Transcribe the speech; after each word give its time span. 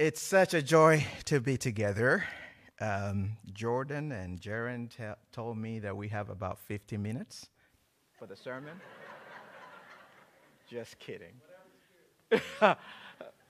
It's 0.00 0.22
such 0.22 0.54
a 0.54 0.62
joy 0.62 1.06
to 1.26 1.40
be 1.40 1.58
together. 1.58 2.24
Um, 2.80 3.36
Jordan 3.52 4.12
and 4.12 4.40
Jaren 4.40 4.88
te- 4.88 5.20
told 5.30 5.58
me 5.58 5.78
that 5.80 5.94
we 5.94 6.08
have 6.08 6.30
about 6.30 6.58
50 6.58 6.96
minutes 6.96 7.50
for 8.18 8.24
the 8.24 8.34
sermon. 8.34 8.80
Just 10.70 10.98
kidding. 11.00 11.34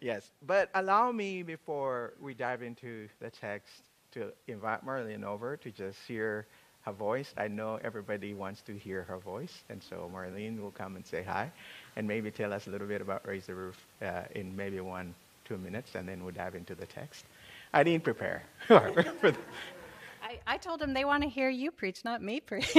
yes, 0.00 0.32
but 0.44 0.70
allow 0.74 1.12
me 1.12 1.44
before 1.44 2.14
we 2.20 2.34
dive 2.34 2.62
into 2.62 3.06
the 3.20 3.30
text 3.30 3.84
to 4.10 4.32
invite 4.48 4.84
Marlene 4.84 5.22
over 5.22 5.56
to 5.56 5.70
just 5.70 6.00
hear 6.08 6.48
her 6.80 6.92
voice. 6.92 7.32
I 7.36 7.46
know 7.46 7.78
everybody 7.84 8.34
wants 8.34 8.60
to 8.62 8.76
hear 8.76 9.04
her 9.04 9.18
voice, 9.18 9.62
and 9.68 9.80
so 9.80 10.10
Marlene 10.12 10.60
will 10.60 10.72
come 10.72 10.96
and 10.96 11.06
say 11.06 11.22
hi 11.22 11.52
and 11.94 12.08
maybe 12.08 12.32
tell 12.32 12.52
us 12.52 12.66
a 12.66 12.70
little 12.70 12.88
bit 12.88 13.00
about 13.00 13.24
Raise 13.24 13.46
the 13.46 13.54
Roof 13.54 13.86
uh, 14.02 14.22
in 14.34 14.56
maybe 14.56 14.80
one, 14.80 15.14
two 15.50 15.58
minutes, 15.58 15.96
and 15.96 16.08
then 16.08 16.22
we'll 16.22 16.32
dive 16.32 16.54
into 16.54 16.76
the 16.76 16.86
text. 16.86 17.24
I 17.72 17.82
didn't 17.82 18.04
prepare. 18.04 18.44
I, 18.70 20.38
I 20.46 20.56
told 20.58 20.80
them 20.80 20.94
they 20.94 21.04
want 21.04 21.24
to 21.24 21.28
hear 21.28 21.48
you 21.48 21.72
preach, 21.72 22.04
not 22.04 22.22
me 22.22 22.38
preach. 22.38 22.70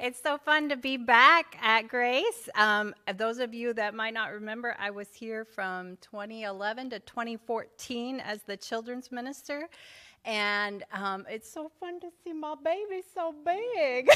it's 0.00 0.22
so 0.22 0.38
fun 0.38 0.70
to 0.70 0.76
be 0.76 0.96
back 0.96 1.58
at 1.60 1.88
Grace. 1.88 2.48
Um, 2.54 2.94
those 3.16 3.38
of 3.38 3.52
you 3.52 3.74
that 3.74 3.94
might 3.94 4.14
not 4.14 4.32
remember, 4.32 4.74
I 4.78 4.90
was 4.90 5.08
here 5.12 5.44
from 5.44 5.98
2011 6.00 6.90
to 6.90 7.00
2014 7.00 8.20
as 8.20 8.40
the 8.44 8.56
children's 8.56 9.12
minister. 9.12 9.68
And 10.24 10.84
um, 10.92 11.26
it's 11.28 11.52
so 11.52 11.70
fun 11.80 12.00
to 12.00 12.06
see 12.24 12.32
my 12.32 12.54
baby 12.64 13.02
so 13.12 13.34
big. 13.44 14.08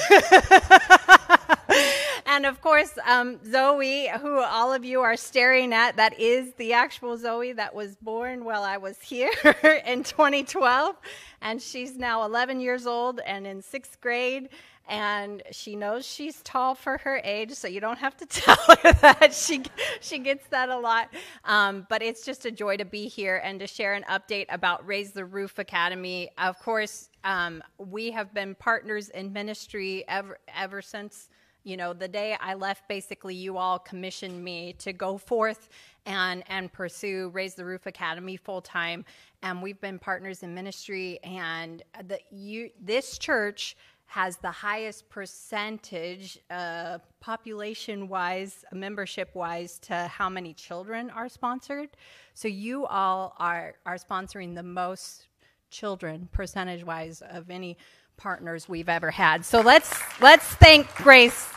And 2.27 2.45
of 2.45 2.61
course, 2.61 2.99
um, 3.07 3.39
Zoe, 3.51 4.09
who 4.21 4.41
all 4.41 4.73
of 4.73 4.85
you 4.85 5.01
are 5.01 5.17
staring 5.17 5.73
at, 5.73 5.97
that 5.97 6.19
is 6.21 6.53
the 6.55 6.73
actual 6.73 7.17
Zoe 7.17 7.53
that 7.53 7.75
was 7.75 7.97
born 7.97 8.45
while 8.45 8.63
I 8.63 8.77
was 8.77 9.01
here 9.01 9.31
in 9.87 10.03
2012. 10.03 10.97
And 11.41 11.63
she's 11.63 11.97
now 11.97 12.25
11 12.25 12.61
years 12.61 12.87
old 12.87 13.21
and 13.21 13.47
in 13.47 13.63
sixth 13.63 14.01
grade 14.01 14.49
and 14.89 15.43
she 15.51 15.75
knows 15.75 16.07
she's 16.07 16.41
tall 16.43 16.75
for 16.75 16.99
her 16.99 17.21
age, 17.25 17.53
so 17.53 17.67
you 17.67 17.81
don't 17.81 17.99
have 17.99 18.17
to 18.19 18.27
tell 18.27 18.57
her 18.83 18.93
that. 18.93 19.35
She 19.35 19.63
she 20.01 20.19
gets 20.19 20.47
that 20.49 20.69
a 20.69 20.79
lot. 20.79 21.13
Um, 21.45 21.87
but 21.89 22.03
it's 22.03 22.25
just 22.25 22.47
a 22.47 22.51
joy 22.51 22.77
to 22.77 22.85
be 22.85 23.09
here 23.09 23.41
and 23.43 23.59
to 23.61 23.67
share 23.67 23.95
an 23.95 24.05
update 24.05 24.47
about 24.49 24.87
Raise 24.87 25.13
the 25.13 25.25
Roof 25.25 25.59
Academy. 25.59 26.31
Of 26.39 26.59
course, 26.61 27.11
um, 27.25 27.63
we 27.79 28.13
have 28.13 28.33
been 28.33 28.55
partners 28.55 29.09
in 29.09 29.33
ministry 29.33 30.05
ever 30.09 30.39
ever 30.55 30.81
since 30.81 31.29
you 31.67 31.77
know 31.77 31.93
the 31.93 32.09
day 32.09 32.37
I 32.41 32.55
left. 32.55 32.89
Basically, 32.89 33.35
you 33.35 33.59
all 33.59 33.79
commissioned 33.79 34.43
me 34.43 34.75
to 34.79 34.93
go 34.93 35.19
forth 35.19 35.69
and 36.07 36.45
and 36.49 36.73
pursue 36.73 37.31
Raise 37.31 37.55
the 37.55 37.65
Roof 37.65 37.87
Academy 37.87 38.37
full 38.37 38.61
time, 38.61 39.05
and 39.43 39.61
we've 39.61 39.81
been 39.81 39.99
partners 39.99 40.43
in 40.45 40.55
ministry. 40.55 41.19
And 41.25 41.83
the 42.07 42.21
you 42.31 42.71
this 42.81 43.19
church 43.19 43.77
has 44.07 44.37
the 44.37 44.51
highest 44.51 45.09
percentage, 45.11 46.39
uh, 46.49 46.99
population 47.21 48.07
wise, 48.07 48.65
membership 48.73 49.35
wise, 49.35 49.81
to 49.81 49.95
how 50.07 50.29
many 50.29 50.55
children 50.55 51.11
are 51.11 51.29
sponsored. 51.29 51.89
So 52.35 52.47
you 52.47 52.87
all 52.87 53.35
are, 53.39 53.75
are 53.85 53.97
sponsoring 53.97 54.55
the 54.55 54.63
most 54.63 55.27
children, 55.71 56.29
percentage 56.33 56.85
wise, 56.85 57.21
of 57.29 57.51
any 57.51 57.77
partners 58.17 58.69
we've 58.69 58.89
ever 58.89 59.11
had. 59.11 59.45
So 59.45 59.61
let's, 59.61 59.93
let's 60.21 60.45
thank 60.45 60.93
Grace. 60.97 61.49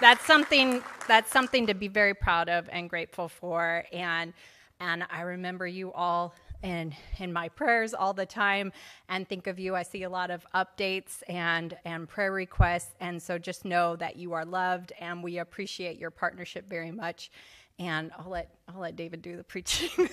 That's 0.00 0.24
something, 0.24 0.82
that's 1.06 1.30
something 1.30 1.66
to 1.66 1.74
be 1.74 1.88
very 1.88 2.14
proud 2.14 2.48
of 2.48 2.68
and 2.72 2.88
grateful 2.88 3.28
for. 3.28 3.84
And, 3.92 4.32
and 4.80 5.04
I 5.10 5.22
remember 5.22 5.66
you 5.66 5.92
all 5.92 6.34
in 6.64 6.94
in 7.18 7.32
my 7.32 7.48
prayers 7.50 7.94
all 7.94 8.12
the 8.12 8.26
time 8.26 8.72
and 9.08 9.28
think 9.28 9.46
of 9.46 9.58
you. 9.58 9.76
I 9.76 9.82
see 9.82 10.02
a 10.02 10.08
lot 10.08 10.30
of 10.30 10.44
updates 10.54 11.22
and 11.28 11.76
and 11.84 12.08
prayer 12.08 12.32
requests, 12.32 12.94
and 13.00 13.22
so 13.22 13.38
just 13.38 13.64
know 13.64 13.94
that 13.96 14.16
you 14.16 14.32
are 14.32 14.44
loved, 14.44 14.92
and 14.98 15.22
we 15.22 15.38
appreciate 15.38 15.98
your 15.98 16.10
partnership 16.10 16.68
very 16.68 16.90
much. 16.90 17.30
And 17.78 18.10
I'll 18.18 18.30
let 18.30 18.50
I'll 18.68 18.80
let 18.80 18.96
David 18.96 19.22
do 19.22 19.36
the 19.36 19.44
preaching. 19.44 19.90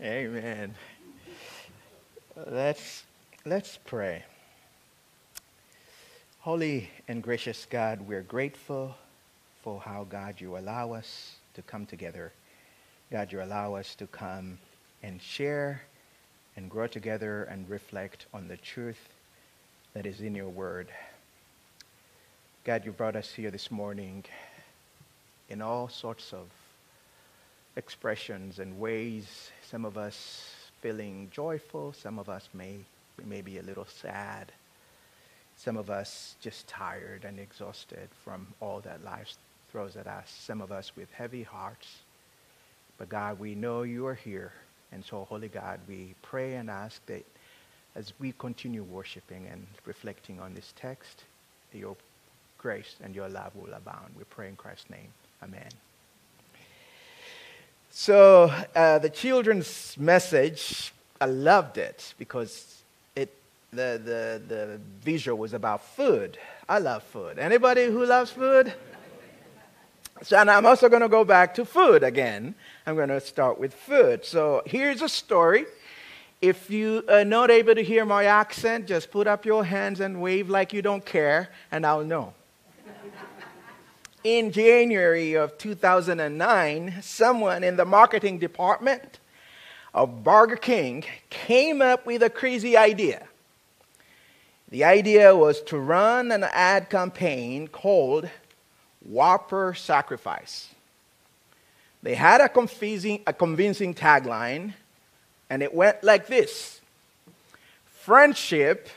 Amen. 0.00 0.74
Let's 2.46 3.04
let's 3.48 3.78
pray. 3.86 4.24
Holy 6.40 6.90
and 7.08 7.22
gracious 7.22 7.66
God, 7.68 8.02
we're 8.02 8.22
grateful 8.22 8.94
for 9.62 9.80
how 9.80 10.04
God 10.04 10.40
you 10.40 10.58
allow 10.58 10.92
us 10.92 11.36
to 11.54 11.62
come 11.62 11.86
together 11.86 12.32
God, 13.10 13.32
you 13.32 13.42
allow 13.42 13.74
us 13.74 13.94
to 13.94 14.06
come 14.06 14.58
and 15.02 15.22
share 15.22 15.80
and 16.56 16.68
grow 16.68 16.86
together 16.86 17.44
and 17.44 17.68
reflect 17.70 18.26
on 18.34 18.48
the 18.48 18.58
truth 18.58 19.08
that 19.94 20.04
is 20.04 20.20
in 20.20 20.34
your 20.34 20.50
word. 20.50 20.88
God, 22.64 22.84
you 22.84 22.92
brought 22.92 23.16
us 23.16 23.32
here 23.32 23.50
this 23.50 23.70
morning 23.70 24.24
in 25.48 25.62
all 25.62 25.88
sorts 25.88 26.34
of 26.34 26.48
expressions 27.76 28.58
and 28.58 28.78
ways. 28.78 29.50
Some 29.70 29.86
of 29.86 29.96
us 29.96 30.52
feeling 30.82 31.30
joyful, 31.32 31.94
some 31.94 32.18
of 32.18 32.28
us 32.28 32.46
may, 32.52 32.80
may 33.26 33.40
be 33.40 33.58
a 33.58 33.62
little 33.62 33.86
sad, 33.86 34.52
some 35.56 35.76
of 35.76 35.90
us 35.90 36.36
just 36.40 36.68
tired 36.68 37.24
and 37.24 37.38
exhausted 37.38 38.08
from 38.24 38.46
all 38.60 38.80
that 38.80 39.04
life 39.04 39.34
throws 39.70 39.96
at 39.96 40.06
us, 40.06 40.34
some 40.40 40.60
of 40.60 40.70
us 40.72 40.92
with 40.96 41.10
heavy 41.12 41.42
hearts 41.42 41.98
but 42.98 43.08
God, 43.08 43.38
we 43.38 43.54
know 43.54 43.82
you 43.82 44.06
are 44.06 44.14
here. 44.14 44.52
And 44.90 45.04
so, 45.04 45.24
Holy 45.24 45.48
God, 45.48 45.78
we 45.88 46.14
pray 46.22 46.56
and 46.56 46.68
ask 46.68 47.04
that 47.06 47.24
as 47.94 48.12
we 48.18 48.32
continue 48.32 48.82
worshiping 48.82 49.46
and 49.50 49.66
reflecting 49.86 50.40
on 50.40 50.54
this 50.54 50.74
text, 50.76 51.22
your 51.72 51.96
grace 52.58 52.96
and 53.02 53.14
your 53.14 53.28
love 53.28 53.54
will 53.54 53.72
abound. 53.72 54.14
We 54.16 54.24
pray 54.24 54.48
in 54.48 54.56
Christ's 54.56 54.90
name. 54.90 55.08
Amen. 55.42 55.68
So, 57.90 58.52
uh, 58.74 58.98
the 58.98 59.10
children's 59.10 59.96
message, 59.98 60.92
I 61.20 61.26
loved 61.26 61.78
it 61.78 62.14
because 62.18 62.77
the, 63.70 64.00
the, 64.02 64.42
the 64.54 64.80
visual 65.02 65.38
was 65.38 65.52
about 65.52 65.84
food. 65.84 66.38
I 66.68 66.78
love 66.78 67.02
food. 67.02 67.38
Anybody 67.38 67.86
who 67.86 68.04
loves 68.04 68.30
food? 68.30 68.72
So, 70.22 70.36
and 70.36 70.50
I'm 70.50 70.66
also 70.66 70.88
going 70.88 71.02
to 71.02 71.08
go 71.08 71.24
back 71.24 71.54
to 71.54 71.64
food 71.64 72.02
again. 72.02 72.54
I'm 72.86 72.96
going 72.96 73.08
to 73.08 73.20
start 73.20 73.60
with 73.60 73.72
food. 73.74 74.24
So 74.24 74.62
here's 74.66 75.00
a 75.02 75.08
story. 75.08 75.66
If 76.40 76.70
you 76.70 77.04
are 77.08 77.24
not 77.24 77.50
able 77.50 77.74
to 77.74 77.82
hear 77.82 78.04
my 78.04 78.24
accent, 78.24 78.86
just 78.86 79.10
put 79.10 79.26
up 79.26 79.44
your 79.44 79.64
hands 79.64 80.00
and 80.00 80.20
wave 80.20 80.48
like 80.48 80.72
you 80.72 80.82
don't 80.82 81.04
care, 81.04 81.50
and 81.70 81.84
I'll 81.84 82.04
know. 82.04 82.32
in 84.24 84.50
January 84.50 85.34
of 85.34 85.56
2009, 85.58 86.98
someone 87.02 87.62
in 87.62 87.76
the 87.76 87.84
marketing 87.84 88.38
department 88.38 89.20
of 89.94 90.24
Burger 90.24 90.56
King 90.56 91.04
came 91.30 91.82
up 91.82 92.06
with 92.06 92.22
a 92.22 92.30
crazy 92.30 92.76
idea. 92.76 93.27
The 94.70 94.84
idea 94.84 95.34
was 95.34 95.62
to 95.62 95.78
run 95.78 96.30
an 96.30 96.44
ad 96.44 96.90
campaign 96.90 97.68
called 97.68 98.28
Whopper 99.00 99.72
Sacrifice. 99.74 100.68
They 102.02 102.14
had 102.14 102.40
a 102.40 102.48
convincing, 102.48 103.22
a 103.26 103.32
convincing 103.32 103.94
tagline, 103.94 104.74
and 105.48 105.62
it 105.62 105.72
went 105.74 106.04
like 106.04 106.26
this 106.26 106.80
Friendship 108.00 108.88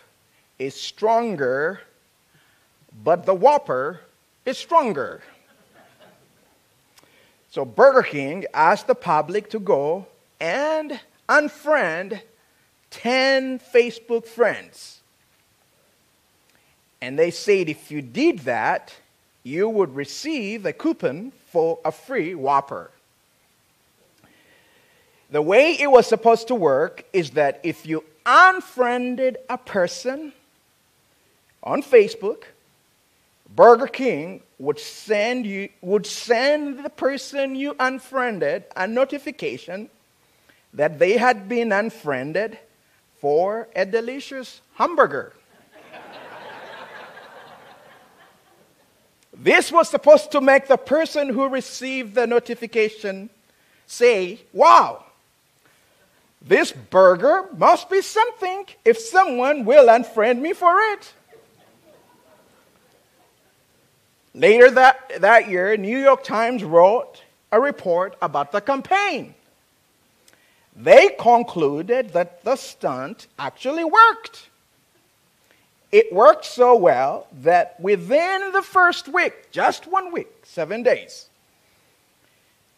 is 0.60 0.76
stronger, 0.76 1.82
but 3.04 3.26
the 3.26 3.34
Whopper 3.34 4.02
is 4.46 4.58
stronger. 4.58 5.22
So 7.50 7.66
Burger 7.66 8.04
King 8.04 8.46
asked 8.54 8.88
the 8.88 8.96
public 8.96 9.50
to 9.50 9.60
go 9.60 10.08
and 10.40 11.00
unfriend 11.28 12.22
10 12.92 13.60
Facebook 13.60 14.26
friends. 14.26 15.01
And 17.02 17.18
they 17.18 17.32
said 17.32 17.68
if 17.68 17.92
you 17.92 18.02
did 18.02 18.40
that, 18.40 18.94
you 19.44 19.68
would 19.68 19.96
receive 19.96 20.66
a 20.66 20.74
coupon 20.74 21.32
for 21.48 21.80
a 21.84 21.92
free 21.92 22.36
Whopper. 22.36 22.92
The 25.32 25.42
way 25.42 25.78
it 25.80 25.90
was 25.90 26.08
supposed 26.08 26.50
to 26.50 26.56
work 26.56 27.06
is 27.14 27.32
that 27.32 27.60
if 27.64 27.86
you 27.86 28.04
unfriended 28.26 29.38
a 29.50 29.58
person 29.58 30.34
on 31.64 31.82
Facebook, 31.82 32.44
Burger 33.56 33.88
King 33.88 34.42
would 34.60 34.80
send 34.80 35.46
you 35.46 35.70
would 35.82 36.06
send 36.06 36.84
the 36.86 36.90
person 36.90 37.56
you 37.56 37.76
unfriended 37.80 38.64
a 38.76 38.88
notification 38.88 39.90
that 40.74 41.00
they 41.00 41.18
had 41.18 41.50
been 41.50 41.72
unfriended 41.72 42.58
for 43.20 43.68
a 43.76 43.86
delicious 43.86 44.62
hamburger. 44.76 45.34
This 49.44 49.72
was 49.72 49.90
supposed 49.90 50.32
to 50.34 50.42
make 50.42 50.68
the 50.68 50.78
person 50.78 51.30
who 51.30 51.50
received 51.50 52.14
the 52.14 52.28
notification 52.28 53.32
say, 53.88 54.40
wow, 54.54 55.04
this 56.44 56.72
burger 56.72 57.50
must 57.58 57.90
be 57.90 58.04
something 58.04 58.68
if 58.86 59.00
someone 59.00 59.66
will 59.66 59.88
unfriend 59.88 60.42
me 60.42 60.54
for 60.54 60.80
it. 60.94 61.14
Later 64.36 64.70
that, 64.70 65.22
that 65.22 65.50
year, 65.50 65.76
New 65.76 65.98
York 65.98 66.24
Times 66.24 66.64
wrote 66.64 67.24
a 67.52 67.60
report 67.60 68.16
about 68.22 68.52
the 68.52 68.62
campaign. 68.62 69.34
They 70.76 71.16
concluded 71.20 72.14
that 72.14 72.44
the 72.44 72.58
stunt 72.58 73.26
actually 73.40 73.86
worked. 73.86 74.51
It 75.92 76.14
worked 76.14 76.46
so 76.46 76.76
well 76.76 77.28
that 77.42 77.80
within 77.80 78.52
the 78.54 78.62
first 78.62 79.10
week, 79.10 79.52
just 79.52 79.88
one 79.88 80.14
week, 80.14 80.30
seven 80.44 80.84
days, 80.84 81.28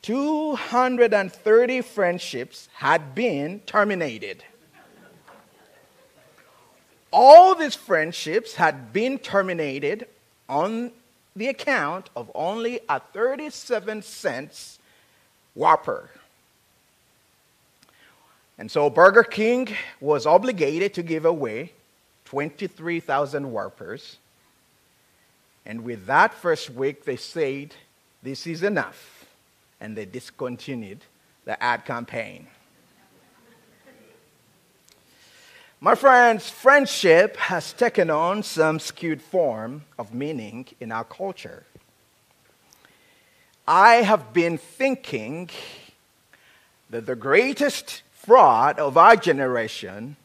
230 0.02 1.82
friendships 1.82 2.68
had 2.74 3.14
been 3.14 3.60
terminated. 3.62 4.44
All 7.12 7.54
these 7.54 7.76
friendships 7.76 8.56
had 8.56 8.92
been 8.92 9.20
terminated 9.20 10.08
on 10.50 10.92
the 11.36 11.48
account 11.48 12.10
of 12.16 12.32
only 12.34 12.80
a 12.90 13.00
37 13.00 14.02
cents 14.02 14.80
Whopper. 15.56 16.10
And 18.58 18.72
so 18.72 18.90
Burger 18.90 19.24
King 19.24 19.70
was 20.02 20.26
obligated 20.26 20.96
to 20.96 21.04
give 21.04 21.26
away 21.26 21.74
23,000 22.26 23.52
Whoppers. 23.52 24.18
And 25.66 25.84
with 25.84 26.06
that 26.08 26.34
first 26.34 26.70
week, 26.70 27.06
they 27.06 27.16
said, 27.16 27.76
This 28.22 28.48
is 28.48 28.64
enough. 28.64 29.26
And 29.80 29.96
they 29.98 30.06
discontinued 30.06 31.00
the 31.46 31.62
ad 31.62 31.86
campaign. 31.86 32.48
My 35.84 35.96
friends, 35.96 36.50
friendship 36.50 37.36
has 37.36 37.74
taken 37.74 38.10
on 38.10 38.42
some 38.44 38.80
skewed 38.80 39.22
form 39.22 39.84
of 40.00 40.14
meaning 40.14 40.66
in 40.80 40.94
our 40.94 41.04
culture. 41.04 41.66
I 43.68 43.96
have 43.96 44.32
been 44.32 44.58
thinking 44.58 45.50
that 46.90 47.06
the 47.06 47.18
greatest 47.18 48.04
fraud 48.14 48.80
of 48.80 48.98
our 48.98 49.18
generation 49.18 50.16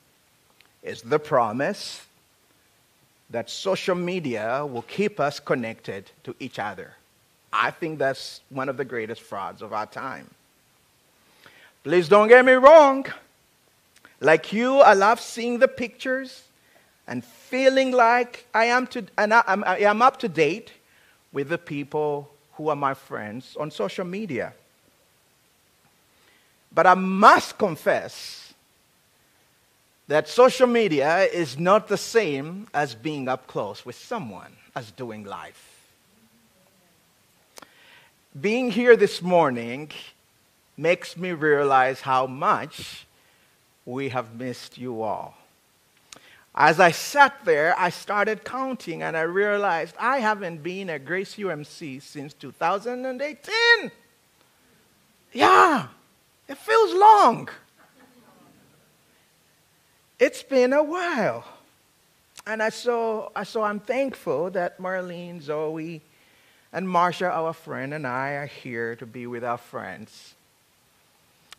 is 0.83 1.03
the 1.03 1.19
promise 1.19 2.05
that 3.31 3.51
social 3.51 3.95
media 3.95 4.65
will 4.65 4.83
keep 4.83 5.21
us 5.21 5.39
connected 5.39 6.11
to 6.25 6.35
each 6.41 6.59
other. 6.59 6.93
I 7.53 7.71
think 7.71 7.99
that's 7.99 8.41
one 8.51 8.69
of 8.69 8.77
the 8.77 8.85
greatest 8.85 9.23
frauds 9.23 9.63
of 9.63 9.73
our 9.73 9.87
time. 9.87 10.29
Please 11.85 12.09
don't 12.09 12.29
get 12.29 12.45
me 12.45 12.53
wrong. 12.53 13.07
Like 14.21 14.53
you, 14.53 14.79
I 14.79 14.95
love 14.95 15.21
seeing 15.21 15.59
the 15.59 15.69
pictures 15.69 16.43
and 17.07 17.25
feeling 17.25 17.93
like 17.93 18.47
I 18.53 18.67
am, 18.67 18.87
to, 18.89 19.05
and 19.17 19.33
I, 19.33 19.43
am, 19.47 19.65
I 19.65 19.79
am 19.79 20.03
up 20.03 20.19
to 20.21 20.29
date 20.29 20.73
with 21.33 21.49
the 21.49 21.59
people 21.59 22.29
who 22.55 22.69
are 22.69 22.77
my 22.77 22.95
friends 22.95 23.57
on 23.59 23.71
social 23.71 24.05
media. 24.05 24.53
But 26.75 26.87
I 26.87 26.95
must 26.95 27.57
confess 27.57 28.48
that 30.09 30.27
social 30.27 30.67
media 30.67 31.25
is 31.25 31.59
not 31.59 31.89
the 31.89 31.97
same 31.97 32.67
as 32.73 32.95
being 32.95 33.29
up 33.29 33.47
close 33.47 33.85
with 33.85 33.95
someone, 33.97 34.57
as 34.75 34.91
doing 34.91 35.23
life. 35.25 35.87
Being 38.39 38.71
here 38.71 38.97
this 38.97 39.21
morning 39.21 39.91
makes 40.77 41.17
me 41.17 41.33
realize 41.33 42.01
how 42.01 42.27
much 42.27 43.07
we 43.85 44.09
have 44.09 44.35
missed 44.35 44.79
you 44.79 45.03
all. 45.03 45.35
As 46.55 46.81
I 46.81 46.91
sat 46.91 47.45
there, 47.45 47.79
I 47.79 47.91
started 47.91 48.45
counting 48.45 49.03
and 49.03 49.17
I 49.17 49.23
realized 49.23 49.95
I 49.99 50.19
haven't 50.19 50.63
been 50.63 50.89
at 50.91 51.05
Grace 51.05 51.37
UMC 51.37 52.03
since 52.03 52.33
2018. 52.35 53.91
Yeah, 55.33 55.87
it 56.49 56.57
feels 56.57 56.95
long. 56.95 57.49
It's 60.19 60.43
been 60.43 60.73
a 60.73 60.83
while. 60.83 61.45
And 62.47 62.63
I 62.63 62.71
saw, 62.71 63.29
I 63.37 63.45
saw 63.45 63.65
I'm 63.65 63.81
thankful 63.81 64.51
that 64.51 64.79
Marlene, 64.81 65.41
Zoe, 65.43 66.01
and 66.73 66.87
Marsha, 66.87 67.31
our 67.31 67.53
friend, 67.53 67.95
and 67.95 68.07
I 68.07 68.31
are 68.33 68.47
here 68.47 68.97
to 68.97 69.07
be 69.07 69.27
with 69.27 69.45
our 69.45 69.59
friends. 69.59 70.35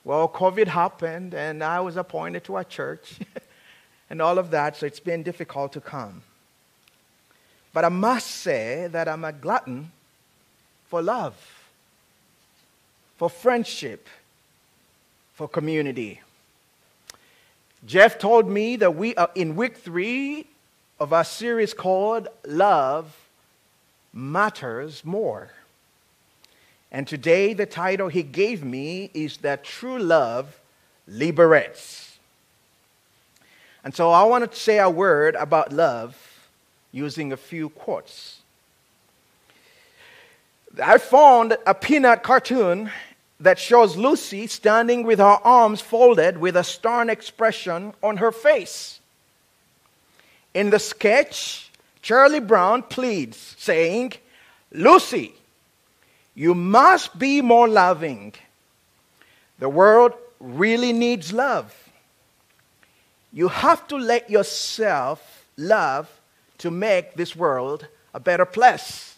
Well, 0.04 0.28
COVID 0.28 0.68
happened, 0.68 1.34
and 1.34 1.64
I 1.64 1.80
was 1.80 1.98
appointed 1.98 2.44
to 2.46 2.58
a 2.58 2.64
church 2.64 3.20
and 4.10 4.22
all 4.22 4.38
of 4.38 4.52
that, 4.52 4.78
so 4.78 4.86
it's 4.86 5.00
been 5.00 5.24
difficult 5.24 5.74
to 5.74 5.82
come. 5.82 6.24
But 7.74 7.86
I 7.86 7.90
must 7.90 8.28
say 8.28 8.88
that 8.92 9.08
I'm 9.08 9.24
a 9.24 9.32
glutton 9.32 9.92
for 10.88 11.02
love, 11.02 11.36
for 13.18 13.30
friendship, 13.30 14.08
for 15.34 15.48
community. 15.48 16.22
Jeff 17.86 18.20
told 18.20 18.50
me 18.50 18.76
that 18.76 18.96
we 18.96 19.16
are 19.16 19.32
in 19.36 19.56
week 19.56 19.78
three 19.78 20.48
of 21.00 21.14
our 21.14 21.24
series 21.24 21.74
called 21.74 22.28
Love 22.46 23.16
Matters 24.14 25.06
More. 25.06 25.52
And 26.92 27.08
today, 27.08 27.54
the 27.54 27.66
title 27.66 28.10
he 28.10 28.24
gave 28.24 28.64
me 28.64 29.12
is 29.14 29.38
that 29.38 29.64
true 29.64 30.00
love 30.00 30.60
liberates. 31.08 32.18
And 33.84 33.96
so 33.96 34.12
I 34.12 34.24
want 34.24 34.52
to 34.52 34.58
say 34.58 34.80
a 34.80 34.90
word 34.90 35.36
about 35.36 35.72
love 35.72 36.18
using 36.92 37.32
a 37.32 37.38
few 37.38 37.70
quotes. 37.70 38.42
I 40.84 40.98
found 40.98 41.58
a 41.66 41.74
peanut 41.74 42.24
cartoon 42.24 42.92
that 43.40 43.58
shows 43.58 43.96
Lucy 43.96 44.48
standing 44.48 45.04
with 45.04 45.20
her 45.20 45.40
arms 45.44 45.82
folded 45.82 46.38
with 46.38 46.56
a 46.56 46.64
stern 46.64 47.10
expression 47.10 47.94
on 48.04 48.18
her 48.18 48.32
face. 48.32 49.00
In 50.54 50.70
the 50.70 50.80
sketch, 50.80 51.72
Charlie 52.02 52.40
Brown 52.40 52.84
pleads, 52.84 53.56
saying, 53.58 54.14
Lucy, 54.72 55.34
you 56.36 56.54
must 56.54 57.18
be 57.18 57.42
more 57.42 57.68
loving. 57.68 58.34
The 59.60 59.70
world 59.70 60.14
really 60.40 60.94
needs 60.94 61.34
love. 61.34 61.74
You 63.32 63.50
have 63.50 63.88
to 63.90 63.98
let 63.98 64.30
yourself 64.30 65.46
love 65.58 66.10
to 66.60 66.72
make 66.72 67.14
this 67.14 67.36
world 67.36 67.88
a 68.14 68.20
better 68.20 68.46
place. 68.46 69.09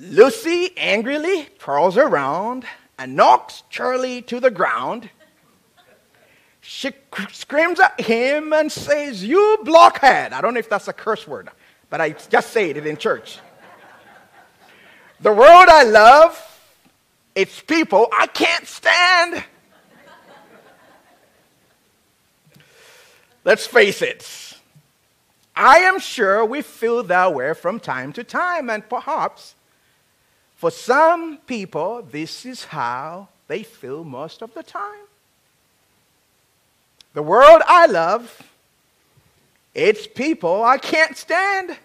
Lucy 0.00 0.70
angrily 0.78 1.46
twirls 1.58 1.98
around 1.98 2.64
and 2.98 3.14
knocks 3.14 3.64
Charlie 3.68 4.22
to 4.22 4.40
the 4.40 4.50
ground. 4.50 5.10
She 6.62 6.92
screams 7.32 7.78
at 7.78 8.00
him 8.00 8.54
and 8.54 8.72
says, 8.72 9.22
You 9.22 9.58
blockhead. 9.62 10.32
I 10.32 10.40
don't 10.40 10.54
know 10.54 10.60
if 10.60 10.70
that's 10.70 10.88
a 10.88 10.94
curse 10.94 11.28
word, 11.28 11.50
but 11.90 12.00
I 12.00 12.10
just 12.10 12.50
said 12.50 12.78
it 12.78 12.86
in 12.86 12.96
church. 12.96 13.40
The 15.20 15.32
world 15.32 15.68
I 15.68 15.82
love, 15.82 16.62
its 17.34 17.60
people 17.60 18.08
I 18.18 18.26
can't 18.26 18.66
stand. 18.66 19.44
Let's 23.44 23.66
face 23.66 24.00
it. 24.00 24.56
I 25.54 25.80
am 25.80 25.98
sure 25.98 26.42
we 26.42 26.62
feel 26.62 27.02
that 27.02 27.34
way 27.34 27.52
from 27.52 27.80
time 27.80 28.14
to 28.14 28.24
time, 28.24 28.70
and 28.70 28.88
perhaps 28.88 29.56
for 30.60 30.70
some 30.70 31.38
people, 31.38 32.02
this 32.02 32.44
is 32.44 32.64
how 32.64 33.28
they 33.48 33.62
feel 33.62 34.04
most 34.04 34.42
of 34.42 34.52
the 34.52 34.62
time. 34.62 35.06
The 37.14 37.22
world 37.22 37.62
I 37.66 37.86
love, 37.86 38.42
its 39.74 40.06
people 40.06 40.62
I 40.62 40.76
can't 40.76 41.16
stand. 41.16 41.78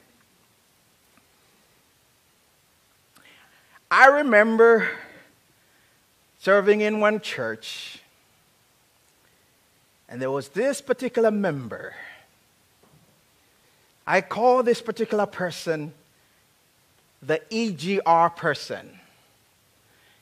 I 3.89 4.08
remember 4.08 4.89
serving 6.39 6.82
in 6.82 7.00
one 7.00 7.22
church, 7.22 8.00
and 10.10 10.22
there 10.22 10.32
was 10.32 10.50
this 10.50 10.82
particular 10.82 11.32
member. 11.32 11.96
I 14.05 14.20
call 14.20 14.63
this 14.63 14.82
particular 14.82 15.27
person 15.27 15.94
the 17.25 17.41
EGR 17.50 18.36
person. 18.36 19.00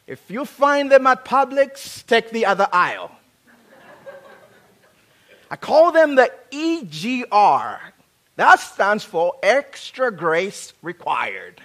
If 0.08 0.30
you 0.30 0.46
find 0.46 0.92
them 0.92 1.08
at 1.08 1.26
Publix, 1.26 2.06
take 2.06 2.32
the 2.32 2.46
other 2.46 2.68
aisle. 2.72 3.12
I 5.50 5.56
call 5.56 5.92
them 5.92 6.16
the 6.16 6.32
EGR. 6.52 7.80
That 8.36 8.60
stands 8.60 9.04
for 9.04 9.36
Extra 9.44 10.12
Grace 10.12 10.74
Required. 10.82 11.62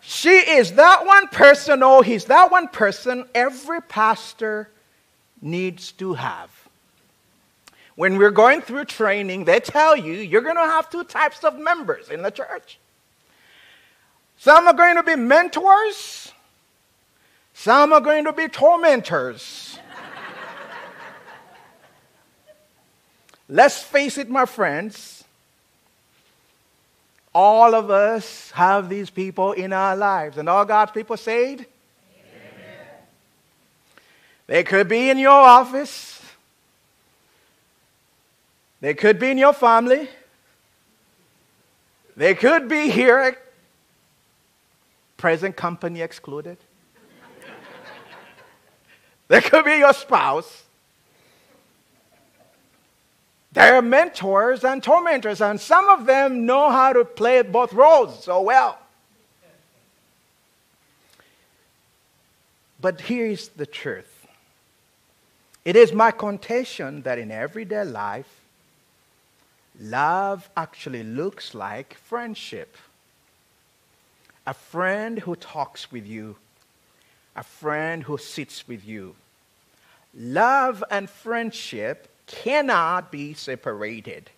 She 0.00 0.30
is 0.30 0.72
that 0.74 1.06
one 1.06 1.28
person, 1.28 1.82
oh, 1.82 2.02
he's 2.02 2.26
that 2.26 2.50
one 2.50 2.68
person 2.68 3.26
every 3.34 3.80
pastor 3.80 4.70
needs 5.40 5.92
to 5.92 6.14
have. 6.14 6.50
When 7.96 8.18
we're 8.18 8.32
going 8.32 8.60
through 8.60 8.86
training, 8.86 9.44
they 9.44 9.60
tell 9.60 9.96
you 9.96 10.14
you're 10.14 10.40
going 10.40 10.56
to 10.56 10.62
have 10.62 10.90
two 10.90 11.04
types 11.04 11.44
of 11.44 11.58
members 11.58 12.10
in 12.10 12.22
the 12.22 12.30
church. 12.30 12.78
Some 14.36 14.66
are 14.66 14.74
going 14.74 14.96
to 14.96 15.02
be 15.02 15.16
mentors, 15.16 16.32
some 17.52 17.92
are 17.92 18.00
going 18.00 18.24
to 18.24 18.32
be 18.32 18.48
tormentors. 18.48 19.78
Let's 23.48 23.80
face 23.80 24.18
it, 24.18 24.28
my 24.28 24.44
friends. 24.44 25.24
All 27.32 27.74
of 27.74 27.90
us 27.90 28.50
have 28.52 28.88
these 28.88 29.10
people 29.10 29.52
in 29.52 29.72
our 29.72 29.96
lives. 29.96 30.38
And 30.38 30.48
all 30.48 30.64
God's 30.64 30.92
people 30.92 31.16
said, 31.16 31.60
Amen. 31.60 31.66
They 34.46 34.62
could 34.62 34.88
be 34.88 35.10
in 35.10 35.18
your 35.18 35.32
office. 35.32 36.23
They 38.84 38.92
could 38.92 39.18
be 39.18 39.30
in 39.30 39.38
your 39.38 39.54
family. 39.54 40.10
They 42.18 42.34
could 42.34 42.68
be 42.68 42.90
here, 42.90 43.34
present 45.16 45.56
company 45.56 46.02
excluded. 46.02 46.58
they 49.28 49.40
could 49.40 49.64
be 49.64 49.78
your 49.78 49.94
spouse. 49.94 50.64
They're 53.52 53.80
mentors 53.80 54.64
and 54.64 54.82
tormentors, 54.82 55.40
and 55.40 55.58
some 55.58 55.88
of 55.88 56.04
them 56.04 56.44
know 56.44 56.70
how 56.70 56.92
to 56.92 57.06
play 57.06 57.40
both 57.40 57.72
roles 57.72 58.22
so 58.22 58.42
well. 58.42 58.78
But 62.82 63.00
here's 63.00 63.48
the 63.48 63.64
truth 63.64 64.26
it 65.64 65.74
is 65.74 65.94
my 65.94 66.10
contention 66.10 67.00
that 67.04 67.18
in 67.18 67.30
everyday 67.30 67.86
life, 67.86 68.43
love 69.80 70.48
actually 70.56 71.02
looks 71.02 71.54
like 71.54 71.94
friendship. 71.94 72.76
A 74.46 74.54
friend 74.54 75.18
who 75.20 75.36
talks 75.36 75.90
with 75.90 76.06
you, 76.06 76.36
a 77.34 77.42
friend 77.42 78.02
who 78.02 78.18
sits 78.18 78.68
with 78.68 78.84
you. 78.84 79.16
Love 80.14 80.84
and 80.90 81.08
friendship 81.10 82.08
cannot 82.26 83.10
be 83.10 83.34
separated. 83.34 84.30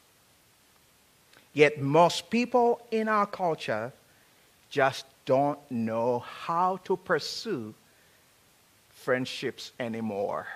Yet 1.52 1.80
most 1.80 2.30
people 2.30 2.80
in 2.90 3.08
our 3.08 3.26
culture 3.26 3.92
just 4.70 5.06
don't 5.24 5.58
know 5.70 6.20
how 6.20 6.78
to 6.84 6.96
pursue 6.96 7.74
friendships 8.90 9.72
anymore. 9.78 10.46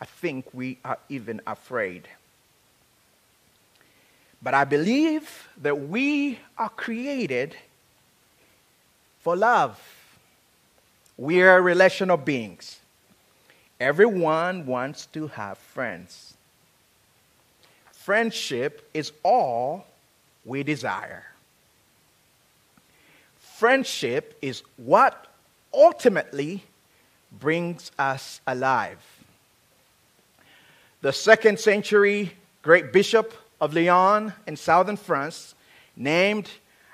I 0.00 0.04
think 0.04 0.46
we 0.52 0.78
are 0.84 0.98
even 1.08 1.40
afraid. 1.46 2.08
But 4.44 4.52
I 4.52 4.64
believe 4.64 5.48
that 5.62 5.88
we 5.88 6.38
are 6.58 6.68
created 6.68 7.56
for 9.20 9.34
love. 9.34 9.80
We 11.16 11.42
are 11.42 11.62
relational 11.62 12.18
beings. 12.18 12.78
Everyone 13.80 14.66
wants 14.66 15.06
to 15.06 15.28
have 15.28 15.56
friends. 15.56 16.34
Friendship 17.92 18.86
is 18.92 19.12
all 19.22 19.86
we 20.44 20.62
desire. 20.62 21.24
Friendship 23.38 24.36
is 24.42 24.62
what 24.76 25.26
ultimately 25.72 26.62
brings 27.32 27.90
us 27.98 28.42
alive. 28.46 28.98
The 31.00 31.14
second 31.14 31.58
century 31.58 32.34
great 32.60 32.92
bishop 32.92 33.32
of 33.60 33.74
Lyon 33.74 34.32
in 34.46 34.56
southern 34.56 34.96
France, 34.96 35.54
named 35.96 36.50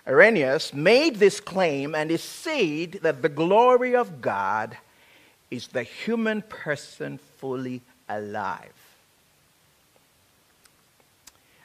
Irenaeus, 0.06 0.72
made 0.74 1.16
this 1.16 1.40
claim 1.40 1.94
and 1.94 2.10
he 2.10 2.16
said 2.16 3.00
that 3.02 3.22
the 3.22 3.28
glory 3.28 3.94
of 3.94 4.20
God 4.20 4.76
is 5.50 5.68
the 5.68 5.82
human 5.82 6.42
person 6.42 7.18
fully 7.38 7.80
alive. 8.08 8.72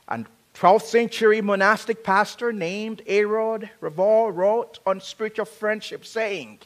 And 0.07 0.25
12th 0.55 0.83
century 0.83 1.41
monastic 1.41 2.03
pastor 2.03 2.53
named 2.53 3.01
Aelred 3.07 3.69
Rievaulx 3.81 4.35
wrote 4.35 4.79
on 4.85 5.01
spiritual 5.01 5.45
friendship, 5.45 6.05
saying, 6.05 6.59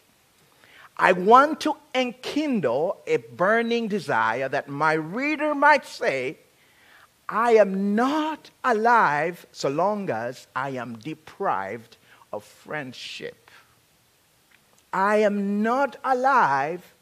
I 0.96 1.14
want 1.14 1.62
to 1.62 1.76
enkindle 1.96 2.98
a 3.08 3.18
burning 3.18 3.88
desire 3.88 4.50
that 4.50 4.68
my 4.68 4.94
reader 4.94 5.56
might 5.56 5.86
say, 5.86 6.38
I 7.30 7.52
am 7.54 7.94
not 7.94 8.50
alive 8.64 9.46
so 9.52 9.70
long 9.70 10.10
as 10.10 10.48
I 10.56 10.72
am 10.72 10.98
deprived 10.98 11.98
of 12.34 12.44
friendship. 12.44 13.52
I 14.92 15.18
am 15.18 15.62
not 15.62 15.98
alive 16.04 16.96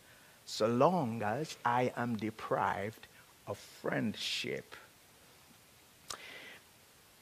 so 0.45 0.67
long 0.67 1.21
as 1.23 1.55
I 1.63 1.93
am 1.95 2.17
deprived 2.17 3.07
of 3.47 3.57
friendship. 3.57 4.75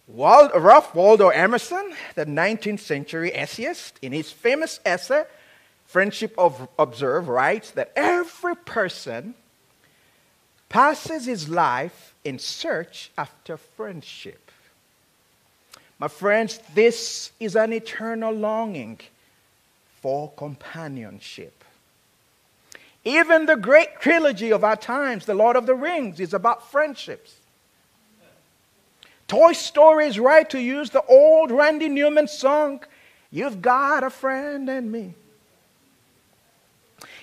Wald, 0.07 0.51
Ralph 0.55 0.95
Waldo 0.95 1.29
Emerson, 1.29 1.93
the 2.15 2.25
19th 2.25 2.79
century 2.79 3.31
essayist, 3.35 3.99
in 4.01 4.13
his 4.13 4.31
famous 4.31 4.79
essay, 4.83 5.25
Friendship 5.85 6.33
of 6.37 6.67
Observe, 6.79 7.27
writes 7.27 7.69
that 7.71 7.91
every 7.95 8.55
person 8.55 9.35
passes 10.69 11.25
his 11.25 11.47
life 11.47 12.14
in 12.25 12.39
search 12.39 13.11
after 13.17 13.55
friendship. 13.55 14.51
My 15.99 16.09
friends, 16.09 16.59
this 16.73 17.31
is 17.39 17.55
an 17.55 17.71
eternal 17.71 18.33
longing 18.33 18.99
for 20.01 20.31
companionship. 20.35 21.63
Even 23.05 23.45
the 23.45 23.55
great 23.55 24.01
trilogy 24.01 24.51
of 24.51 24.63
our 24.63 24.75
times, 24.75 25.25
The 25.25 25.35
Lord 25.35 25.55
of 25.55 25.67
the 25.67 25.75
Rings, 25.75 26.19
is 26.19 26.33
about 26.33 26.69
friendships. 26.69 27.35
Toy 29.27 29.53
Story 29.53 30.07
is 30.07 30.19
right 30.19 30.49
to 30.49 30.59
use 30.59 30.89
the 30.89 31.03
old 31.05 31.51
Randy 31.51 31.87
Newman 31.87 32.27
song, 32.27 32.83
You've 33.31 33.61
Got 33.61 34.03
a 34.03 34.09
Friend 34.09 34.67
in 34.69 34.91
Me. 34.91 35.13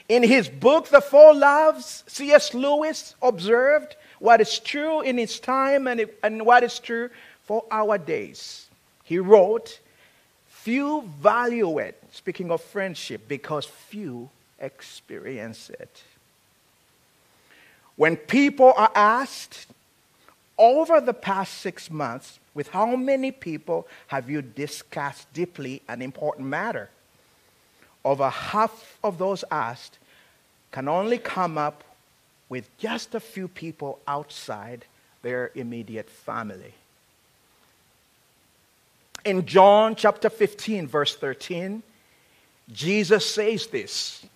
In 0.09 0.23
his 0.23 0.49
book, 0.49 0.89
The 0.89 1.01
Four 1.01 1.35
Loves, 1.35 2.05
C.S. 2.07 2.55
Lewis 2.55 3.15
observed 3.21 3.97
what 4.23 4.41
is 4.41 4.61
true 4.61 5.01
in 5.01 5.19
his 5.19 5.41
time 5.41 5.89
and, 5.89 6.07
and 6.23 6.47
what 6.47 6.63
is 6.63 6.79
true 6.79 7.11
for 7.43 7.65
our 7.73 7.99
days. 7.99 8.69
He 9.03 9.19
wrote, 9.19 9.81
Few 10.47 11.03
value 11.21 11.79
it, 11.81 12.01
speaking 12.13 12.53
of 12.53 12.63
friendship, 12.63 13.27
because 13.27 13.65
few 13.65 14.31
experience 14.61 15.71
it. 15.71 16.05
When 17.97 18.15
people 18.15 18.73
are 18.77 18.93
asked 18.95 19.67
over 20.57 21.01
the 21.01 21.15
past 21.15 21.55
six 21.55 21.91
months, 21.91 22.39
with 22.55 22.69
how 22.69 22.95
many 22.95 23.33
people 23.33 23.89
have 24.07 24.31
you 24.31 24.41
discussed 24.41 25.33
deeply 25.33 25.83
an 25.89 26.01
important 26.01 26.47
matter? 26.47 26.91
Over 28.05 28.31
half 28.31 28.99
of 29.03 29.19
those 29.19 29.43
asked 29.51 29.99
can 30.71 30.87
only 30.87 31.19
come 31.19 31.59
up 31.59 31.83
with 32.53 32.69
just 32.77 33.15
a 33.15 33.21
few 33.21 33.49
people 33.49 33.99
outside 34.07 34.85
their 35.23 35.51
immediate 35.55 36.11
family. 36.11 36.75
In 39.25 39.47
John 39.47 39.95
chapter 39.95 40.29
15, 40.29 40.87
verse 40.87 41.17
13, 41.17 41.83
Jesus 42.71 43.25
says 43.25 43.69
this 43.69 44.27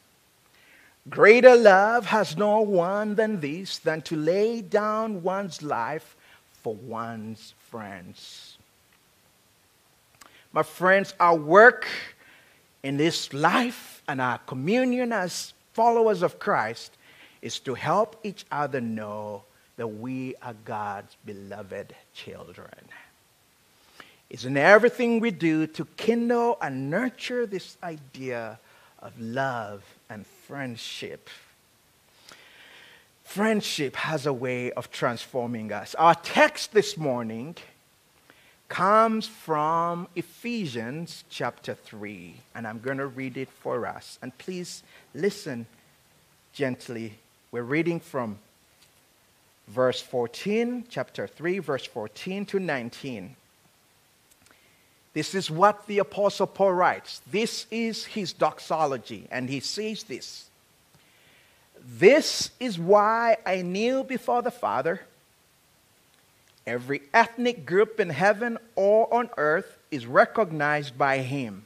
Greater 1.11 1.55
love 1.55 2.07
has 2.07 2.39
no 2.39 2.63
one 2.63 3.17
than 3.17 3.39
this, 3.39 3.81
than 3.81 4.01
to 4.09 4.17
lay 4.17 4.63
down 4.63 5.23
one's 5.23 5.63
life 5.63 6.17
for 6.63 6.75
one's 6.75 7.53
friends. 7.69 8.57
My 10.55 10.63
friends, 10.63 11.13
our 11.21 11.37
work 11.37 11.87
in 12.83 12.97
this 12.97 13.35
life 13.35 14.03
and 14.09 14.23
our 14.23 14.39
communion 14.39 15.13
as 15.13 15.53
followers 15.75 16.23
of 16.23 16.39
Christ 16.39 16.96
is 17.47 17.61
to 17.61 17.75
help 17.75 18.19
each 18.25 18.45
other 18.51 18.81
know 18.81 19.45
that 19.77 19.87
we 19.87 20.35
are 20.43 20.55
God's 20.65 21.17
beloved 21.25 21.95
children. 22.13 22.75
It's 24.29 24.45
in 24.45 24.57
everything 24.57 25.21
we 25.21 25.31
do 25.31 25.69
to 25.69 25.85
kindle 25.97 26.59
and 26.61 26.91
nurture 26.91 27.47
this 27.47 27.77
idea 27.85 28.59
of 28.99 29.13
love 29.21 29.85
and 30.11 30.27
friendship. 30.49 31.31
Friendship 33.23 33.95
has 33.95 34.27
a 34.27 34.33
way 34.33 34.73
of 34.73 34.91
transforming 34.91 35.73
us. 35.73 35.95
Our 35.95 36.17
text 36.17 36.73
this 36.73 36.97
morning 36.97 37.55
comes 38.69 39.29
from 39.29 40.09
Ephesians 40.17 41.23
chapter 41.31 41.75
3, 41.75 42.35
and 42.57 42.67
I'm 42.67 42.81
going 42.81 42.99
to 42.99 43.07
read 43.07 43.37
it 43.37 43.51
for 43.51 43.87
us. 43.87 44.19
And 44.21 44.37
please 44.37 44.83
listen 45.15 45.67
gently. 46.53 47.19
We're 47.53 47.63
reading 47.63 48.01
from 48.01 48.39
verse 49.69 50.01
14, 50.01 50.85
chapter 50.89 51.27
3, 51.27 51.59
verse 51.61 51.87
14 51.87 52.47
to 52.47 52.59
19. 52.59 53.37
This 55.15 55.35
is 55.35 55.51
what 55.51 55.87
the 55.87 55.99
Apostle 55.99 56.47
Paul 56.47 56.73
writes. 56.73 57.21
This 57.31 57.67
is 57.71 58.05
his 58.05 58.33
doxology, 58.33 59.27
and 59.31 59.49
he 59.49 59.61
says 59.61 60.03
this 60.05 60.49
This 61.85 62.51
is 62.61 62.79
why 62.79 63.39
I 63.47 63.63
kneel 63.63 64.05
before 64.05 64.43
the 64.43 64.51
Father 64.51 65.01
Every 66.67 67.03
ethnic 67.15 67.65
group 67.65 68.01
in 68.01 68.11
heaven 68.11 68.59
or 68.75 69.13
on 69.15 69.31
earth 69.37 69.79
is 69.93 70.05
recognized 70.05 70.99
by 70.99 71.19
him. 71.19 71.65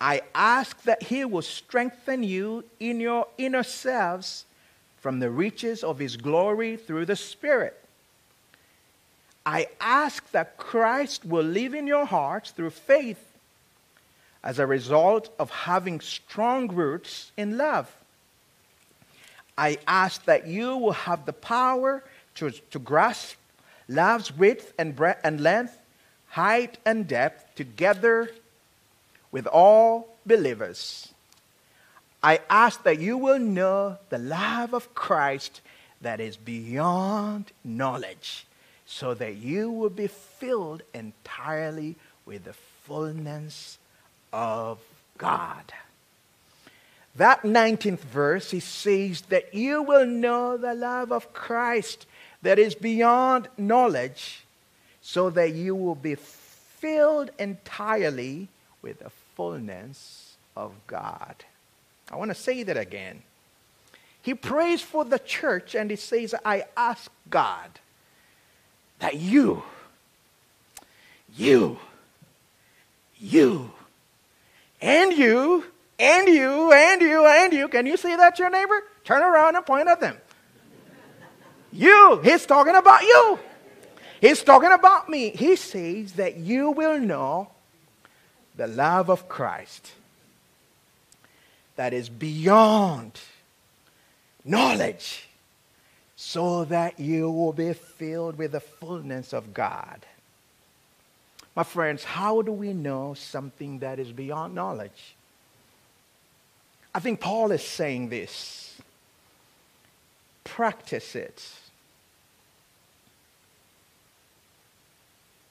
I 0.00 0.22
ask 0.34 0.82
that 0.82 1.04
he 1.04 1.24
will 1.24 1.42
strengthen 1.42 2.22
you 2.22 2.64
in 2.78 3.00
your 3.00 3.26
inner 3.36 3.62
selves 3.62 4.44
from 5.00 5.18
the 5.18 5.30
reaches 5.30 5.82
of 5.82 5.98
his 5.98 6.16
glory 6.16 6.76
through 6.76 7.06
the 7.06 7.16
Spirit. 7.16 7.78
I 9.44 9.68
ask 9.80 10.30
that 10.32 10.56
Christ 10.56 11.24
will 11.24 11.44
live 11.44 11.74
in 11.74 11.86
your 11.86 12.04
hearts 12.04 12.50
through 12.50 12.70
faith 12.70 13.24
as 14.44 14.58
a 14.58 14.66
result 14.66 15.30
of 15.38 15.50
having 15.50 16.00
strong 16.00 16.68
roots 16.68 17.32
in 17.36 17.56
love. 17.56 17.94
I 19.56 19.78
ask 19.88 20.24
that 20.26 20.46
you 20.46 20.76
will 20.76 20.92
have 20.92 21.26
the 21.26 21.32
power 21.32 22.04
to, 22.36 22.50
to 22.50 22.78
grasp 22.78 23.36
love's 23.88 24.36
width 24.36 24.72
and 24.78 24.94
breadth 24.94 25.22
and 25.24 25.40
length, 25.40 25.76
height 26.28 26.78
and 26.86 27.08
depth 27.08 27.54
together 27.56 28.30
with 29.38 29.46
all 29.46 30.16
believers. 30.26 31.14
I 32.24 32.40
ask 32.50 32.82
that 32.82 32.98
you 32.98 33.16
will 33.16 33.38
know 33.38 33.98
the 34.08 34.18
love 34.18 34.74
of 34.74 34.92
Christ 34.96 35.60
that 36.00 36.18
is 36.18 36.36
beyond 36.36 37.52
knowledge, 37.62 38.46
so 38.84 39.14
that 39.14 39.36
you 39.36 39.70
will 39.70 39.90
be 39.90 40.08
filled 40.08 40.82
entirely 40.92 41.94
with 42.26 42.46
the 42.46 42.52
fullness 42.82 43.78
of 44.32 44.80
God. 45.18 45.72
That 47.14 47.42
19th 47.42 48.00
verse, 48.00 48.50
he 48.50 48.58
says 48.58 49.20
that 49.28 49.54
you 49.54 49.84
will 49.84 50.06
know 50.06 50.56
the 50.56 50.74
love 50.74 51.12
of 51.12 51.32
Christ 51.32 52.06
that 52.42 52.58
is 52.58 52.74
beyond 52.74 53.46
knowledge, 53.56 54.42
so 55.00 55.30
that 55.30 55.54
you 55.54 55.76
will 55.76 55.94
be 55.94 56.16
filled 56.16 57.30
entirely 57.38 58.48
with 58.82 58.98
the 58.98 59.10
fullness 59.38 60.36
of 60.56 60.72
God. 60.88 61.36
I 62.10 62.16
want 62.16 62.32
to 62.32 62.34
say 62.34 62.64
that 62.64 62.76
again. 62.76 63.22
He 64.20 64.34
prays 64.34 64.82
for 64.82 65.04
the 65.04 65.20
church 65.20 65.76
and 65.76 65.88
he 65.88 65.96
says, 65.96 66.34
I 66.44 66.64
ask 66.76 67.08
God 67.30 67.70
that 68.98 69.14
you, 69.14 69.62
you, 71.36 71.78
you, 73.16 73.70
and 74.82 75.12
you, 75.12 75.64
and 76.00 76.28
you, 76.28 76.72
and 76.72 77.00
you, 77.00 77.24
and 77.24 77.52
you, 77.52 77.68
can 77.68 77.86
you 77.86 77.96
see 77.96 78.16
that, 78.16 78.40
your 78.40 78.50
neighbor? 78.50 78.82
Turn 79.04 79.22
around 79.22 79.54
and 79.54 79.64
point 79.64 79.86
at 79.86 80.00
them. 80.00 80.16
You. 81.72 82.20
He's 82.24 82.44
talking 82.44 82.74
about 82.74 83.02
you. 83.02 83.38
He's 84.20 84.42
talking 84.42 84.72
about 84.72 85.08
me. 85.08 85.30
He 85.30 85.54
says 85.54 86.14
that 86.14 86.38
you 86.38 86.72
will 86.72 86.98
know 86.98 87.50
the 88.58 88.66
love 88.66 89.08
of 89.08 89.28
Christ 89.28 89.92
that 91.76 91.94
is 91.94 92.08
beyond 92.08 93.18
knowledge, 94.44 95.28
so 96.16 96.64
that 96.64 96.98
you 96.98 97.30
will 97.30 97.52
be 97.52 97.72
filled 97.72 98.36
with 98.36 98.50
the 98.52 98.60
fullness 98.60 99.32
of 99.32 99.54
God. 99.54 100.04
My 101.54 101.62
friends, 101.62 102.02
how 102.02 102.42
do 102.42 102.50
we 102.50 102.72
know 102.72 103.14
something 103.14 103.78
that 103.78 104.00
is 104.00 104.10
beyond 104.10 104.56
knowledge? 104.56 105.14
I 106.92 106.98
think 106.98 107.20
Paul 107.20 107.52
is 107.52 107.62
saying 107.62 108.08
this 108.08 108.76
practice 110.42 111.14
it. 111.14 111.48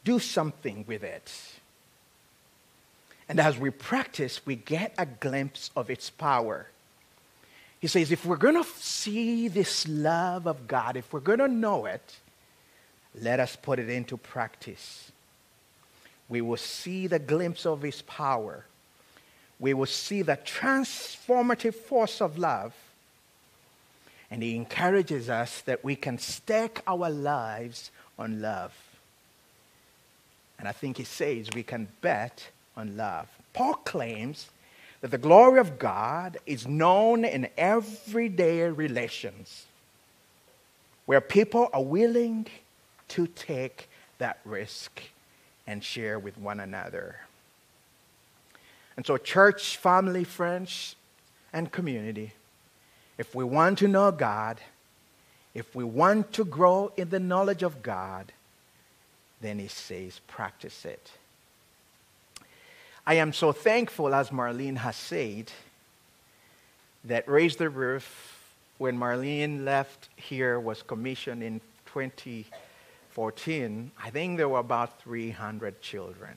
Do 0.03 0.19
something 0.19 0.83
with 0.87 1.03
it. 1.03 1.31
And 3.29 3.39
as 3.39 3.57
we 3.57 3.69
practice, 3.69 4.45
we 4.45 4.55
get 4.55 4.93
a 4.97 5.05
glimpse 5.05 5.69
of 5.75 5.89
its 5.89 6.09
power. 6.09 6.67
He 7.79 7.87
says, 7.87 8.11
if 8.11 8.25
we're 8.25 8.37
going 8.37 8.61
to 8.61 8.69
see 8.79 9.47
this 9.47 9.87
love 9.87 10.47
of 10.47 10.67
God, 10.67 10.95
if 10.97 11.11
we're 11.11 11.19
going 11.19 11.39
to 11.39 11.47
know 11.47 11.85
it, 11.85 12.17
let 13.19 13.39
us 13.39 13.55
put 13.55 13.79
it 13.79 13.89
into 13.89 14.17
practice. 14.17 15.11
We 16.29 16.41
will 16.41 16.57
see 16.57 17.07
the 17.07 17.19
glimpse 17.19 17.65
of 17.65 17.81
His 17.81 18.01
power. 18.03 18.65
We 19.59 19.73
will 19.73 19.85
see 19.85 20.21
the 20.21 20.37
transformative 20.37 21.75
force 21.75 22.21
of 22.21 22.37
love 22.37 22.73
and 24.29 24.43
he 24.43 24.55
encourages 24.55 25.29
us 25.29 25.61
that 25.61 25.83
we 25.83 25.95
can 25.95 26.17
stake 26.17 26.81
our 26.85 27.09
lives 27.09 27.91
on 28.19 28.41
love. 28.41 28.73
And 30.59 30.67
I 30.67 30.71
think 30.71 30.97
he 30.97 31.03
says 31.03 31.47
we 31.53 31.63
can 31.63 31.87
bet 32.01 32.49
on 32.77 32.95
love. 32.95 33.27
Paul 33.53 33.73
claims 33.73 34.49
that 35.01 35.11
the 35.11 35.17
glory 35.17 35.59
of 35.59 35.79
God 35.79 36.37
is 36.45 36.67
known 36.67 37.25
in 37.25 37.49
everyday 37.57 38.69
relations 38.69 39.65
where 41.05 41.21
people 41.21 41.69
are 41.73 41.83
willing 41.83 42.45
to 43.09 43.27
take 43.27 43.89
that 44.19 44.39
risk 44.45 45.01
and 45.65 45.83
share 45.83 46.19
with 46.19 46.37
one 46.37 46.59
another. 46.59 47.17
And 48.95 49.05
so, 49.05 49.17
church, 49.17 49.77
family, 49.77 50.23
friends, 50.23 50.95
and 51.53 51.71
community, 51.71 52.33
if 53.17 53.33
we 53.33 53.43
want 53.43 53.79
to 53.79 53.87
know 53.87 54.11
God, 54.11 54.59
if 55.53 55.75
we 55.75 55.83
want 55.83 56.33
to 56.33 56.43
grow 56.45 56.91
in 56.97 57.09
the 57.09 57.19
knowledge 57.19 57.63
of 57.63 57.81
God, 57.81 58.31
then 59.41 59.59
he 59.59 59.67
says, 59.67 60.19
practice 60.27 60.83
it. 60.83 61.11
I 63.07 63.15
am 63.15 63.31
so 63.31 63.53
thankful, 63.53 64.13
as 64.13 64.31
Marlene 64.31 64.79
has 64.79 64.97
said, 64.97 65.49
that 67.05 67.29
Raise 67.29 67.55
the 67.55 67.69
Roof, 67.69 68.37
when 68.79 68.99
Marlene 68.99 69.63
left 69.63 70.09
here, 70.17 70.59
was 70.59 70.83
commissioned 70.83 71.41
in 71.41 71.61
2014. 71.85 73.91
I 74.03 74.09
think 74.09 74.35
there 74.35 74.49
were 74.49 74.59
about 74.59 75.01
300 75.03 75.81
children. 75.81 76.33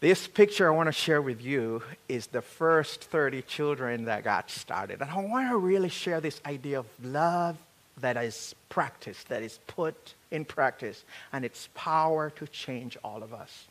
This 0.00 0.26
picture 0.26 0.68
I 0.68 0.70
want 0.74 0.86
to 0.86 0.92
share 0.92 1.20
with 1.20 1.42
you 1.42 1.82
is 2.08 2.28
the 2.28 2.40
first 2.40 3.04
30 3.04 3.42
children 3.42 4.06
that 4.06 4.24
got 4.24 4.50
started. 4.50 5.02
And 5.02 5.10
I 5.10 5.20
want 5.20 5.50
to 5.50 5.58
really 5.58 5.90
share 5.90 6.22
this 6.22 6.40
idea 6.46 6.78
of 6.78 6.86
love 7.02 7.58
that 7.98 8.16
is 8.16 8.54
practiced, 8.70 9.28
that 9.28 9.42
is 9.42 9.58
put 9.66 10.14
in 10.30 10.46
practice, 10.46 11.04
and 11.30 11.44
its 11.44 11.68
power 11.74 12.30
to 12.36 12.46
change 12.46 12.96
all 13.04 13.22
of 13.22 13.34
us. 13.34 13.66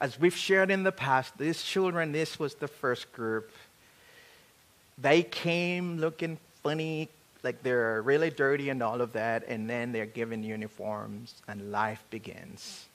As 0.00 0.18
we've 0.18 0.36
shared 0.36 0.70
in 0.70 0.82
the 0.82 0.92
past, 0.92 1.36
these 1.36 1.62
children, 1.62 2.12
this 2.12 2.38
was 2.38 2.54
the 2.54 2.68
first 2.68 3.12
group. 3.12 3.50
They 4.96 5.22
came 5.22 5.98
looking 5.98 6.38
funny, 6.62 7.08
like 7.42 7.62
they're 7.62 8.00
really 8.02 8.30
dirty 8.30 8.70
and 8.70 8.82
all 8.82 9.00
of 9.00 9.12
that, 9.12 9.46
and 9.46 9.68
then 9.68 9.92
they're 9.92 10.06
given 10.06 10.42
uniforms, 10.42 11.34
and 11.48 11.70
life 11.70 12.02
begins. 12.10 12.86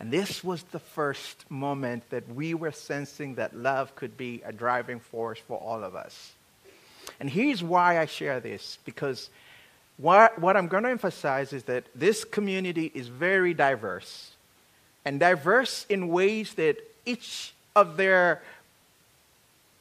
And 0.00 0.12
this 0.12 0.44
was 0.44 0.62
the 0.64 0.78
first 0.78 1.50
moment 1.50 2.08
that 2.10 2.28
we 2.32 2.54
were 2.54 2.70
sensing 2.70 3.34
that 3.34 3.56
love 3.56 3.96
could 3.96 4.16
be 4.16 4.40
a 4.44 4.52
driving 4.52 5.00
force 5.00 5.40
for 5.40 5.58
all 5.58 5.82
of 5.82 5.96
us. 5.96 6.32
And 7.18 7.28
here's 7.28 7.62
why 7.62 7.98
I 7.98 8.06
share 8.06 8.38
this 8.38 8.78
because 8.84 9.30
what, 9.96 10.38
what 10.38 10.56
I'm 10.56 10.68
going 10.68 10.84
to 10.84 10.90
emphasize 10.90 11.52
is 11.52 11.64
that 11.64 11.84
this 11.94 12.24
community 12.24 12.92
is 12.94 13.08
very 13.08 13.54
diverse. 13.54 14.30
And 15.08 15.18
diverse 15.18 15.86
in 15.88 16.08
ways 16.08 16.52
that 16.56 16.76
each 17.06 17.54
of 17.74 17.96
their 17.96 18.42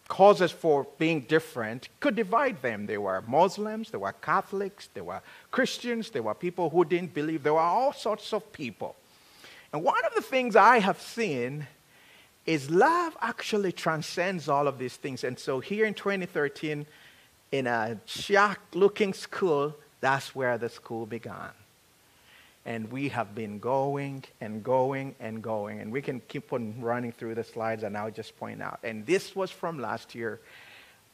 causes 0.07 0.53
for 0.53 0.87
being 0.97 1.19
different 1.19 1.89
could 1.99 2.15
divide 2.15 2.61
them. 2.61 2.85
There 2.85 3.01
were 3.01 3.21
Muslims, 3.27 3.91
there 3.91 3.99
were 3.99 4.13
Catholics, 4.13 4.87
there 4.93 5.03
were 5.03 5.21
Christians, 5.51 6.11
there 6.11 6.23
were 6.23 6.33
people 6.33 6.69
who 6.69 6.85
didn't 6.85 7.13
believe, 7.13 7.43
there 7.43 7.55
were 7.55 7.59
all 7.59 7.91
sorts 7.91 8.31
of 8.31 8.53
people. 8.53 8.95
And 9.73 9.83
one 9.83 10.05
of 10.05 10.15
the 10.15 10.21
things 10.21 10.55
I 10.55 10.79
have 10.79 11.01
seen 11.01 11.67
is 12.45 12.69
love 12.69 13.17
actually 13.21 13.73
transcends 13.73 14.47
all 14.47 14.65
of 14.65 14.79
these 14.79 14.95
things. 14.95 15.25
And 15.25 15.37
so 15.37 15.59
here 15.59 15.85
in 15.85 15.93
2013, 15.93 16.85
in 17.51 17.67
a 17.67 17.99
shack 18.05 18.61
looking 18.73 19.13
school, 19.13 19.75
that's 19.99 20.33
where 20.33 20.57
the 20.57 20.69
school 20.69 21.05
began. 21.05 21.51
And 22.67 22.91
we 22.91 23.07
have 23.09 23.33
been 23.33 23.59
going 23.59 24.25
and 24.41 24.61
going 24.61 25.15
and 25.21 25.41
going. 25.41 25.79
And 25.79 25.89
we 25.91 26.01
can 26.01 26.19
keep 26.27 26.51
on 26.51 26.81
running 26.81 27.13
through 27.13 27.35
the 27.35 27.43
slides, 27.45 27.83
and 27.83 27.97
I'll 27.97 28.11
just 28.11 28.37
point 28.37 28.61
out. 28.61 28.79
And 28.83 29.05
this 29.05 29.35
was 29.35 29.49
from 29.49 29.79
last 29.79 30.13
year. 30.13 30.41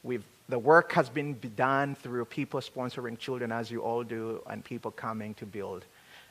We've, 0.02 0.26
the 0.50 0.58
work 0.58 0.92
has 0.94 1.10
been 1.10 1.40
done 1.56 1.94
through 1.94 2.26
people 2.26 2.60
sponsoring 2.60 3.20
children, 3.20 3.52
as 3.52 3.70
you 3.70 3.82
all 3.82 4.04
do, 4.04 4.42
and 4.50 4.66
people 4.66 4.90
coming 4.90 5.36
to 5.36 5.46
build. 5.46 5.86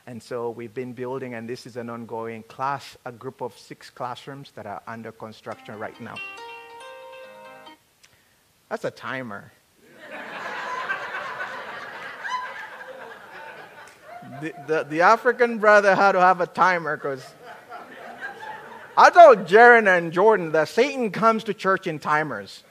And 0.08 0.20
so 0.20 0.50
we've 0.50 0.74
been 0.74 0.92
building, 0.92 1.34
and 1.34 1.48
this 1.48 1.66
is 1.66 1.76
an 1.76 1.88
ongoing 1.88 2.42
class, 2.42 2.96
a 3.06 3.12
group 3.12 3.40
of 3.40 3.56
six 3.56 3.90
classrooms 3.90 4.50
that 4.56 4.66
are 4.66 4.82
under 4.88 5.12
construction 5.12 5.78
right 5.78 5.98
now. 6.00 6.16
That's 8.68 8.84
a 8.84 8.90
timer. 8.90 9.52
The, 14.40 14.54
the, 14.66 14.84
the, 14.84 15.00
African 15.02 15.58
brother 15.58 15.94
had 15.94 16.12
to 16.12 16.20
have 16.20 16.40
a 16.40 16.46
timer 16.46 16.96
because 16.96 17.24
I 18.96 19.10
told 19.10 19.46
Jaron 19.46 19.86
and 19.86 20.12
Jordan 20.12 20.52
that 20.52 20.68
Satan 20.68 21.10
comes 21.10 21.44
to 21.44 21.54
church 21.54 21.86
in 21.86 21.98
timers. 21.98 22.62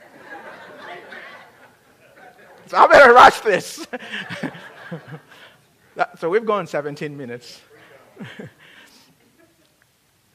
So 2.68 2.78
I 2.78 2.88
better 2.88 3.14
rush 3.14 3.42
this. 3.42 3.86
so 6.18 6.30
we've 6.30 6.46
gone 6.46 6.68
17 6.68 7.18
minutes. 7.18 7.60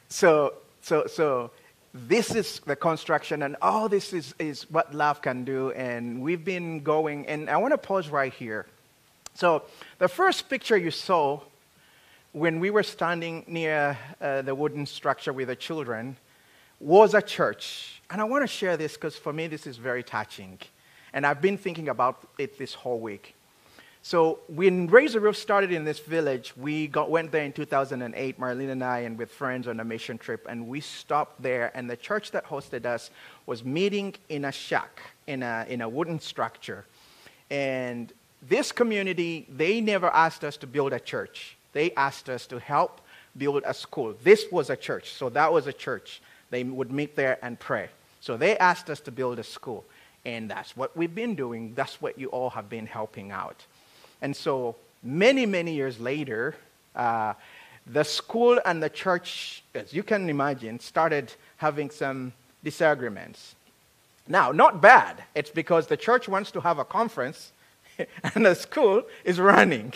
so, 0.08 0.54
so, 0.82 1.06
so 1.06 1.50
this 1.94 2.34
is 2.34 2.60
the 2.60 2.76
construction, 2.76 3.42
and 3.42 3.56
all 3.62 3.88
this 3.88 4.12
is, 4.12 4.34
is 4.38 4.70
what 4.70 4.94
love 4.94 5.22
can 5.22 5.44
do. 5.44 5.70
And 5.70 6.20
we've 6.20 6.44
been 6.44 6.80
going, 6.80 7.26
and 7.26 7.48
I 7.48 7.56
want 7.56 7.72
to 7.72 7.78
pause 7.78 8.10
right 8.10 8.34
here. 8.34 8.66
So, 9.36 9.64
the 9.98 10.08
first 10.08 10.48
picture 10.48 10.78
you 10.78 10.90
saw 10.90 11.40
when 12.32 12.58
we 12.58 12.70
were 12.70 12.82
standing 12.82 13.44
near 13.46 13.98
uh, 14.18 14.40
the 14.40 14.54
wooden 14.54 14.86
structure 14.86 15.30
with 15.30 15.48
the 15.48 15.56
children 15.56 16.16
was 16.80 17.12
a 17.12 17.20
church. 17.20 18.00
And 18.08 18.22
I 18.22 18.24
want 18.24 18.44
to 18.44 18.46
share 18.46 18.78
this 18.78 18.94
because 18.94 19.14
for 19.14 19.34
me, 19.34 19.46
this 19.46 19.66
is 19.66 19.76
very 19.76 20.02
touching. 20.02 20.58
And 21.12 21.26
I've 21.26 21.42
been 21.42 21.58
thinking 21.58 21.90
about 21.90 22.26
it 22.38 22.56
this 22.56 22.72
whole 22.72 22.98
week. 22.98 23.34
So 24.00 24.38
when 24.48 24.86
Raise 24.86 25.12
the 25.12 25.20
Roof 25.20 25.36
started 25.36 25.70
in 25.70 25.84
this 25.84 25.98
village, 25.98 26.56
we 26.56 26.86
got, 26.86 27.10
went 27.10 27.30
there 27.30 27.44
in 27.44 27.52
2008, 27.52 28.40
Marlene 28.40 28.70
and 28.70 28.82
I, 28.82 29.00
and 29.00 29.18
with 29.18 29.30
friends 29.30 29.68
on 29.68 29.80
a 29.80 29.84
mission 29.84 30.16
trip, 30.16 30.46
and 30.48 30.66
we 30.66 30.80
stopped 30.80 31.42
there. 31.42 31.72
And 31.74 31.90
the 31.90 31.96
church 31.98 32.30
that 32.30 32.46
hosted 32.46 32.86
us 32.86 33.10
was 33.44 33.62
meeting 33.66 34.14
in 34.30 34.46
a 34.46 34.52
shack, 34.52 35.02
in 35.26 35.42
a, 35.42 35.66
in 35.68 35.82
a 35.82 35.88
wooden 35.90 36.20
structure. 36.20 36.86
And 37.50 38.14
this 38.48 38.72
community, 38.72 39.46
they 39.48 39.80
never 39.80 40.08
asked 40.08 40.44
us 40.44 40.56
to 40.58 40.66
build 40.66 40.92
a 40.92 41.00
church. 41.00 41.56
They 41.72 41.92
asked 41.92 42.28
us 42.28 42.46
to 42.46 42.58
help 42.58 43.00
build 43.36 43.62
a 43.66 43.74
school. 43.74 44.14
This 44.22 44.44
was 44.50 44.70
a 44.70 44.76
church, 44.76 45.12
so 45.12 45.28
that 45.30 45.52
was 45.52 45.66
a 45.66 45.72
church. 45.72 46.20
They 46.50 46.64
would 46.64 46.90
meet 46.90 47.16
there 47.16 47.38
and 47.42 47.58
pray. 47.58 47.88
So 48.20 48.36
they 48.36 48.56
asked 48.58 48.88
us 48.90 49.00
to 49.00 49.12
build 49.12 49.38
a 49.38 49.44
school. 49.44 49.84
And 50.24 50.50
that's 50.50 50.76
what 50.76 50.96
we've 50.96 51.14
been 51.14 51.34
doing. 51.34 51.74
That's 51.74 52.00
what 52.00 52.18
you 52.18 52.28
all 52.28 52.50
have 52.50 52.68
been 52.68 52.86
helping 52.86 53.30
out. 53.30 53.64
And 54.22 54.34
so 54.34 54.74
many, 55.02 55.46
many 55.46 55.74
years 55.74 56.00
later, 56.00 56.56
uh, 56.94 57.34
the 57.86 58.02
school 58.02 58.58
and 58.64 58.82
the 58.82 58.90
church, 58.90 59.62
as 59.74 59.92
you 59.92 60.02
can 60.02 60.28
imagine, 60.28 60.80
started 60.80 61.32
having 61.58 61.90
some 61.90 62.32
disagreements. 62.64 63.54
Now, 64.26 64.50
not 64.50 64.80
bad. 64.80 65.22
It's 65.36 65.50
because 65.50 65.86
the 65.86 65.96
church 65.96 66.28
wants 66.28 66.50
to 66.52 66.60
have 66.60 66.78
a 66.78 66.84
conference 66.84 67.52
and 68.34 68.46
the 68.46 68.54
school 68.54 69.02
is 69.24 69.40
running. 69.40 69.92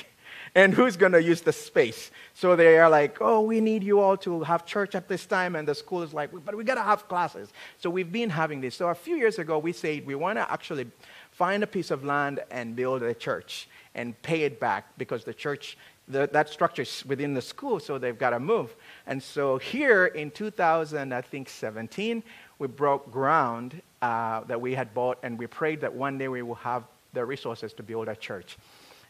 And 0.55 0.75
who's 0.75 0.97
going 0.97 1.13
to 1.13 1.23
use 1.23 1.43
the 1.43 1.53
space? 1.53 2.11
So 2.35 2.57
they 2.57 2.79
are 2.79 2.91
like, 2.91 3.19
oh, 3.21 3.41
we 3.43 3.61
need 3.61 3.85
you 3.85 4.01
all 4.01 4.17
to 4.19 4.43
have 4.43 4.67
church 4.67 4.97
at 4.97 5.07
this 5.07 5.25
time. 5.25 5.55
And 5.55 5.67
the 5.67 5.75
school 5.77 6.03
is 6.03 6.13
like, 6.13 6.31
but 6.45 6.57
we 6.57 6.65
got 6.65 6.75
to 6.75 6.83
have 6.83 7.07
classes. 7.07 7.51
So 7.79 7.89
we've 7.89 8.11
been 8.11 8.31
having 8.31 8.61
this. 8.61 8.75
So 8.75 8.89
a 8.89 8.95
few 8.95 9.17
years 9.17 9.39
ago, 9.39 9.59
we 9.59 9.73
said 9.73 10.05
we 10.07 10.17
want 10.17 10.39
to 10.39 10.51
actually 10.51 10.87
find 11.31 11.63
a 11.63 11.67
piece 11.67 11.93
of 11.93 12.05
land 12.05 12.41
and 12.51 12.75
build 12.75 13.03
a 13.03 13.15
church 13.15 13.69
and 13.95 14.21
pay 14.23 14.43
it 14.43 14.59
back 14.59 14.87
because 14.99 15.23
the 15.23 15.35
church, 15.35 15.77
the, 16.09 16.29
that 16.33 16.49
structure 16.49 16.83
is 16.83 17.05
within 17.07 17.33
the 17.33 17.43
school, 17.43 17.79
so 17.79 17.97
they've 17.97 18.19
got 18.19 18.31
to 18.31 18.41
move. 18.41 18.75
And 19.07 19.23
so 19.23 19.59
here 19.59 20.07
in 20.07 20.33
2000, 20.33 21.13
I 21.13 21.21
think 21.21 21.49
17, 21.49 22.23
we 22.59 22.67
broke 22.67 23.11
ground 23.11 23.81
uh, 24.03 24.41
that 24.45 24.61
we 24.61 24.75
had 24.75 24.93
bought, 24.95 25.19
and 25.23 25.39
we 25.39 25.47
prayed 25.47 25.81
that 25.81 25.95
one 25.95 26.19
day 26.19 26.29
we 26.29 26.43
will 26.43 26.57
have 26.57 26.85
the 27.13 27.25
resources 27.25 27.73
to 27.75 27.83
build 27.83 28.09
a 28.09 28.17
church. 28.17 28.57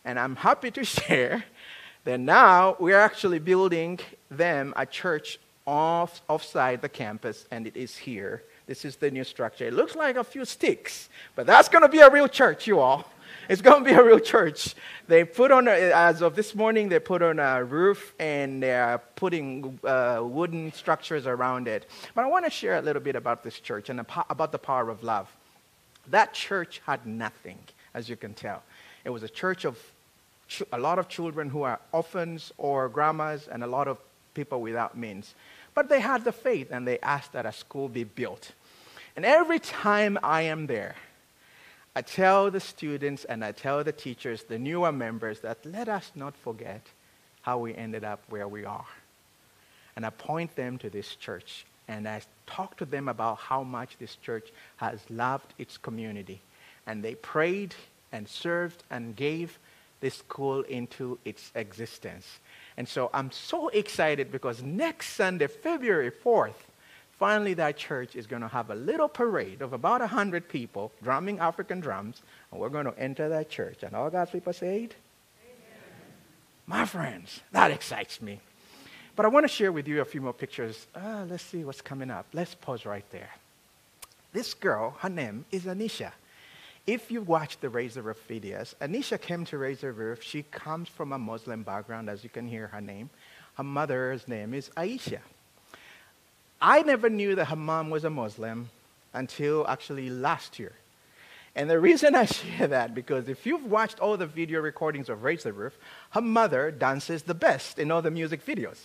And 0.05 0.19
I'm 0.19 0.37
happy 0.37 0.71
to 0.73 0.85
share 0.97 1.45
that 2.05 2.21
now 2.21 2.77
we're 2.79 2.99
actually 2.99 3.39
building 3.39 4.01
them 4.31 4.73
a 4.77 4.87
church 4.87 5.39
off 5.67 6.23
offside 6.29 6.83
the 6.83 6.89
campus, 6.89 7.47
and 7.51 7.67
it 7.67 7.77
is 7.77 7.97
here. 7.97 8.43
This 8.67 8.85
is 8.85 8.97
the 8.97 9.11
new 9.11 9.25
structure. 9.25 9.67
It 9.67 9.75
looks 9.75 9.95
like 9.95 10.17
a 10.17 10.25
few 10.25 10.45
sticks, 10.45 11.09
but 11.35 11.47
that's 11.47 11.69
going 11.69 11.83
to 11.83 11.89
be 11.89 11.99
a 11.99 12.11
real 12.11 12.29
church, 12.29 12.67
you 12.67 12.81
all. 12.81 13.05
It's 13.49 13.63
going 13.63 13.83
to 13.83 13.91
be 13.91 13.97
a 13.97 14.03
real 14.03 14.21
church. 14.21 14.77
They 15.09 15.25
put 15.25 15.51
on, 15.51 15.67
as 15.67 16.23
of 16.23 16.37
this 16.37 16.55
morning, 16.55 16.89
they 16.89 17.01
put 17.01 17.21
on 17.21 17.41
a 17.41 17.65
roof 17.65 18.15
and 18.21 18.63
they're 18.63 18.99
putting 19.17 19.79
uh, 19.83 20.21
wooden 20.23 20.73
structures 20.73 21.27
around 21.27 21.67
it. 21.67 21.91
But 22.15 22.25
I 22.25 22.29
want 22.29 22.45
to 22.45 22.51
share 22.51 22.77
a 22.77 22.83
little 22.83 23.03
bit 23.03 23.17
about 23.17 23.43
this 23.43 23.59
church 23.59 23.89
and 23.89 24.07
about 24.29 24.53
the 24.53 24.59
power 24.59 24.89
of 24.89 25.03
love. 25.03 25.29
That 26.09 26.33
church 26.33 26.81
had 26.87 27.07
nothing, 27.07 27.59
as 27.95 28.09
you 28.09 28.17
can 28.17 28.35
tell. 28.35 28.63
It 29.05 29.11
was 29.11 29.23
a 29.23 29.29
church 29.29 29.65
of 29.65 29.79
a 30.73 30.79
lot 30.79 30.99
of 30.99 31.09
children 31.09 31.49
who 31.49 31.63
are 31.63 31.81
orphans 31.93 32.53
or 32.59 32.89
grandmas 32.89 33.49
and 33.49 33.63
a 33.63 33.67
lot 33.67 33.89
of 33.89 33.99
people 34.35 34.61
without 34.61 34.97
means. 34.97 35.35
But 35.75 35.89
they 35.89 36.01
had 36.01 36.25
the 36.25 36.33
faith 36.33 36.71
and 36.71 36.87
they 36.87 36.99
asked 37.01 37.33
that 37.33 37.47
a 37.47 37.53
school 37.53 37.89
be 37.89 38.05
built. 38.05 38.53
And 39.17 39.25
every 39.25 39.59
time 39.59 40.19
I 40.23 40.43
am 40.43 40.67
there, 40.67 40.97
I 41.95 42.03
tell 42.03 42.51
the 42.51 42.61
students 42.61 43.25
and 43.25 43.45
I 43.45 43.53
tell 43.53 43.83
the 43.83 43.93
teachers, 43.93 44.45
the 44.45 44.59
newer 44.59 44.93
members, 44.93 45.41
that 45.41 45.59
let 45.65 45.89
us 45.89 46.13
not 46.15 46.37
forget 46.37 46.83
how 47.43 47.59
we 47.59 47.75
ended 47.75 48.05
up 48.05 48.23
where 48.29 48.47
we 48.47 48.65
are. 48.65 48.87
And 49.97 50.07
I 50.07 50.11
point 50.11 50.55
them 50.57 50.79
to 50.79 50.91
this 50.91 51.17
church 51.17 51.67
and 51.89 52.09
I 52.09 52.23
talk 52.47 52.77
to 52.77 52.85
them 52.85 53.09
about 53.09 53.39
how 53.39 53.65
much 53.65 53.99
this 53.99 54.15
church 54.17 54.51
has 54.77 55.01
loved 55.11 55.53
its 55.59 55.77
community. 55.77 56.41
And 56.91 57.05
they 57.05 57.15
prayed 57.15 57.77
and 58.11 58.27
served 58.27 58.83
and 58.91 59.15
gave 59.15 59.61
this 60.01 60.17
school 60.17 60.63
into 60.63 61.21
its 61.25 61.53
existence. 61.55 62.41
And 62.77 62.89
so 62.89 63.11
I'm 63.15 63.31
so 63.31 63.69
excited 63.69 64.33
because 64.33 64.61
next 64.61 65.11
Sunday, 65.11 65.47
February 65.47 66.11
4th, 66.11 66.67
finally 67.17 67.55
that 67.55 67.77
church 67.77 68.17
is 68.17 68.27
going 68.27 68.43
to 68.43 68.49
have 68.49 68.71
a 68.71 68.75
little 68.75 69.09
parade 69.09 69.63
of 69.63 69.73
about 69.73 70.01
100 70.01 70.49
people 70.49 70.91
drumming 71.01 71.39
African 71.39 71.79
drums, 71.79 72.23
and 72.51 72.61
we're 72.61 72.71
going 72.71 72.87
to 72.87 72.99
enter 72.99 73.29
that 73.29 73.49
church. 73.49 73.85
And 73.85 73.95
all 73.95 74.11
God's 74.11 74.33
people 74.33 74.53
said, 74.53 74.97
My 76.67 76.87
friends, 76.87 77.39
that 77.53 77.71
excites 77.71 78.21
me. 78.21 78.41
But 79.15 79.27
I 79.27 79.29
want 79.29 79.45
to 79.45 79.49
share 79.49 79.71
with 79.71 79.87
you 79.87 80.01
a 80.01 80.05
few 80.05 80.23
more 80.23 80.33
pictures. 80.33 80.89
Uh, 80.93 81.25
let's 81.29 81.45
see 81.45 81.63
what's 81.63 81.83
coming 81.83 82.11
up. 82.11 82.27
Let's 82.33 82.57
pause 82.57 82.85
right 82.85 83.09
there. 83.13 83.31
This 84.33 84.55
girl, 84.55 84.97
her 84.99 85.09
name 85.09 85.45
is 85.53 85.67
Anisha. 85.67 86.11
If 86.87 87.11
you 87.11 87.23
watch 87.23 87.59
the 87.61 87.69
the 87.69 88.03
Roof 88.03 88.29
videos, 88.29 88.75
Anisha 88.81 89.21
came 89.21 89.45
to 89.47 89.59
the 89.59 89.93
Roof. 89.93 90.23
She 90.23 90.43
comes 90.45 90.89
from 90.89 91.13
a 91.13 91.19
Muslim 91.19 91.63
background, 91.63 92.09
as 92.09 92.25
you 92.25 92.31
can 92.31 92.49
hear 92.49 92.69
her 92.69 92.81
name. 92.81 93.11
Her 93.55 93.65
mother's 93.65 94.27
name 94.27 94.55
is 94.55 94.71
Aisha. 94.77 95.21
I 96.61 96.83
never 96.83 97.09
knew 97.09 97.35
that 97.35 97.47
her 97.47 97.57
mom 97.57 97.91
was 97.91 98.05
a 98.05 98.11
Muslim 98.11 98.71
until 99.13 99.67
actually 99.69 100.11
last 100.11 100.59
year. 100.59 100.73
And 101.55 101.69
the 101.69 101.79
reason 101.79 102.15
I 102.15 102.25
share 102.25 102.69
that, 102.69 102.95
because 102.95 103.29
if 103.29 103.47
you've 103.47 103.65
watched 103.65 104.01
all 104.01 104.17
the 104.17 104.27
video 104.27 104.61
recordings 104.61 105.09
of 105.09 105.21
the 105.21 105.53
Roof, 105.53 105.79
her 106.11 106.21
mother 106.21 106.71
dances 106.71 107.23
the 107.23 107.35
best 107.35 107.79
in 107.79 107.91
all 107.91 108.03
the 108.03 108.11
music 108.11 108.45
videos. 108.45 108.79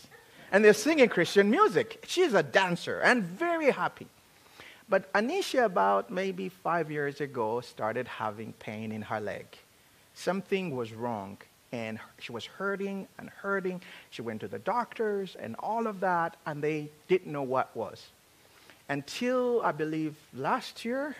And 0.52 0.64
they're 0.64 0.74
singing 0.74 1.10
Christian 1.10 1.50
music. 1.50 2.06
She's 2.08 2.34
a 2.34 2.44
dancer 2.44 3.00
and 3.00 3.24
very 3.24 3.72
happy. 3.72 4.08
But 4.88 5.12
Anisha, 5.14 5.66
about 5.66 6.12
maybe 6.12 6.50
five 6.50 6.92
years 6.92 7.20
ago, 7.20 7.62
started 7.62 8.08
having 8.08 8.54
pain 8.54 8.92
in 8.92 9.02
her 9.02 9.20
leg. 9.20 9.46
Something 10.14 10.76
was 10.76 10.94
wrong 10.94 11.38
and 11.72 12.00
she 12.20 12.32
was 12.32 12.46
hurting 12.46 13.08
and 13.18 13.30
hurting. 13.30 13.82
She 14.12 14.22
went 14.22 14.42
to 14.42 14.48
the 14.48 14.60
doctors 14.60 15.36
and 15.36 15.56
all 15.60 15.88
of 15.88 16.00
that, 16.00 16.38
and 16.46 16.64
they 16.64 16.90
didn't 17.08 17.32
know 17.32 17.44
what 17.44 17.76
was. 17.76 18.08
Until 18.88 19.62
I 19.64 19.72
believe 19.72 20.16
last 20.34 20.86
year, 20.86 21.16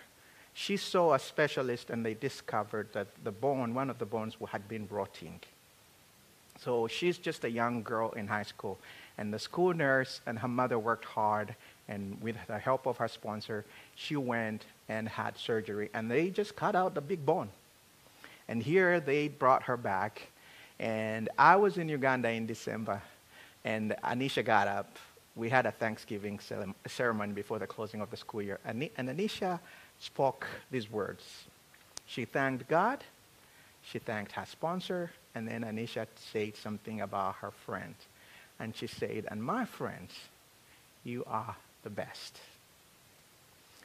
she 0.54 0.78
saw 0.78 1.14
a 1.14 1.20
specialist 1.20 1.90
and 1.90 2.06
they 2.06 2.14
discovered 2.14 2.88
that 2.94 3.08
the 3.24 3.32
bone, 3.32 3.74
one 3.74 3.90
of 3.90 3.98
the 3.98 4.06
bones, 4.06 4.38
had 4.50 4.70
been 4.70 4.88
rotting. 4.90 5.42
So 6.62 6.88
she's 6.88 7.18
just 7.18 7.44
a 7.44 7.50
young 7.50 7.84
girl 7.84 8.12
in 8.12 8.28
high 8.28 8.44
school. 8.44 8.78
And 9.18 9.34
the 9.34 9.40
school 9.40 9.74
nurse 9.74 10.22
and 10.26 10.40
her 10.40 10.48
mother 10.48 10.80
worked 10.80 11.06
hard, 11.06 11.56
and 11.88 12.20
with 12.22 12.36
the 12.48 12.58
help 12.58 12.88
of 12.88 12.98
her 12.98 13.08
sponsor, 13.08 13.66
she 13.96 14.16
went 14.16 14.66
and 14.90 15.08
had 15.08 15.38
surgery. 15.38 15.90
And 15.94 16.10
they 16.10 16.30
just 16.30 16.56
cut 16.56 16.76
out 16.76 16.96
the 16.96 17.02
big 17.02 17.26
bone. 17.26 17.50
And 18.48 18.62
here 18.62 19.00
they 19.00 19.28
brought 19.28 19.64
her 19.64 19.78
back 19.78 20.30
And 20.80 21.30
I 21.38 21.56
was 21.56 21.78
in 21.78 21.88
Uganda 21.88 22.30
in 22.30 22.46
December, 22.46 23.02
and 23.64 23.96
Anisha 24.04 24.44
got 24.44 24.68
up. 24.68 24.98
We 25.36 25.50
had 25.50 25.66
a 25.66 25.72
Thanksgiving 25.72 26.40
ceremony 26.88 27.34
before 27.34 27.60
the 27.60 27.68
closing 27.68 28.02
of 28.02 28.10
the 28.12 28.18
school 28.18 28.42
year. 28.42 28.60
And 28.66 28.90
Anisha 28.98 29.60
spoke 30.00 30.46
these 30.72 30.92
words. 30.92 31.24
She 32.08 32.26
thanked 32.26 32.68
God, 32.68 33.04
she 33.84 34.00
thanked 34.00 34.34
her 34.34 34.46
sponsor, 34.46 35.12
and 35.34 35.48
then 35.48 35.64
Anisha 35.64 36.08
said 36.32 36.56
something 36.56 37.02
about 37.02 37.36
her 37.36 37.52
friends. 37.52 37.96
And 38.60 38.76
she 38.76 38.88
said, 38.88 39.26
And 39.30 39.44
my 39.44 39.66
friends, 39.66 40.12
you 41.04 41.24
are 41.28 41.56
the 41.86 41.90
best. 41.90 42.38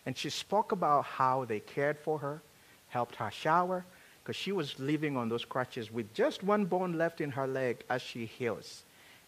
And 0.04 0.18
she 0.18 0.30
spoke 0.30 0.72
about 0.72 1.04
how 1.04 1.44
they 1.44 1.60
cared 1.60 1.98
for 1.98 2.18
her, 2.18 2.42
helped 2.88 3.14
her 3.16 3.30
shower, 3.30 3.84
because 4.24 4.34
she 4.34 4.50
was 4.50 4.78
living 4.80 5.16
on 5.16 5.28
those 5.28 5.44
crutches 5.44 5.92
with 5.92 6.12
just 6.14 6.42
one 6.42 6.64
bone 6.64 6.98
left 6.98 7.20
in 7.20 7.30
her 7.30 7.46
leg 7.46 7.84
as 7.88 8.02
she 8.02 8.26
heals. 8.26 8.82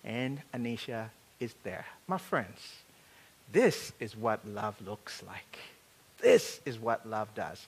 And 0.04 0.40
Anisha 0.52 1.10
is 1.38 1.54
there. 1.62 1.86
My 2.08 2.18
friends, 2.18 2.60
this 3.52 3.92
is 4.00 4.16
what 4.16 4.46
love 4.46 4.74
looks 4.84 5.22
like. 5.24 5.58
This 6.20 6.60
is 6.64 6.78
what 6.78 7.08
love 7.08 7.28
does. 7.34 7.66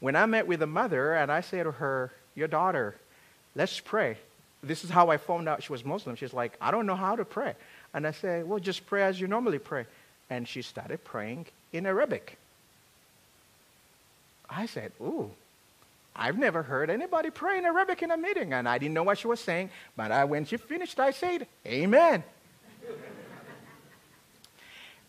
When 0.00 0.16
I 0.16 0.26
met 0.26 0.46
with 0.46 0.62
a 0.62 0.66
mother 0.66 1.14
and 1.14 1.32
I 1.32 1.40
said 1.40 1.64
to 1.64 1.72
her, 1.72 2.12
Your 2.34 2.48
daughter, 2.48 2.96
let's 3.54 3.80
pray. 3.80 4.16
This 4.62 4.84
is 4.84 4.90
how 4.90 5.10
I 5.10 5.16
found 5.16 5.48
out 5.48 5.62
she 5.62 5.72
was 5.72 5.84
Muslim. 5.84 6.16
She's 6.16 6.32
like, 6.32 6.56
I 6.60 6.70
don't 6.70 6.86
know 6.86 6.96
how 6.96 7.16
to 7.16 7.24
pray. 7.24 7.54
And 7.94 8.06
I 8.06 8.10
say, 8.10 8.42
Well, 8.42 8.58
just 8.58 8.86
pray 8.86 9.04
as 9.04 9.20
you 9.20 9.26
normally 9.26 9.58
pray. 9.58 9.86
And 10.32 10.48
she 10.48 10.62
started 10.62 11.04
praying 11.04 11.44
in 11.74 11.84
Arabic. 11.84 12.38
I 14.48 14.64
said, 14.64 14.92
Ooh, 14.98 15.30
I've 16.16 16.38
never 16.38 16.62
heard 16.62 16.88
anybody 16.88 17.28
pray 17.28 17.58
in 17.58 17.66
Arabic 17.66 18.02
in 18.02 18.10
a 18.10 18.16
meeting. 18.16 18.54
And 18.54 18.66
I 18.66 18.78
didn't 18.78 18.94
know 18.94 19.02
what 19.02 19.18
she 19.18 19.26
was 19.26 19.40
saying. 19.40 19.68
But 19.94 20.10
I, 20.10 20.24
when 20.24 20.46
she 20.46 20.56
finished, 20.56 20.98
I 20.98 21.10
said, 21.10 21.46
Amen. 21.66 22.24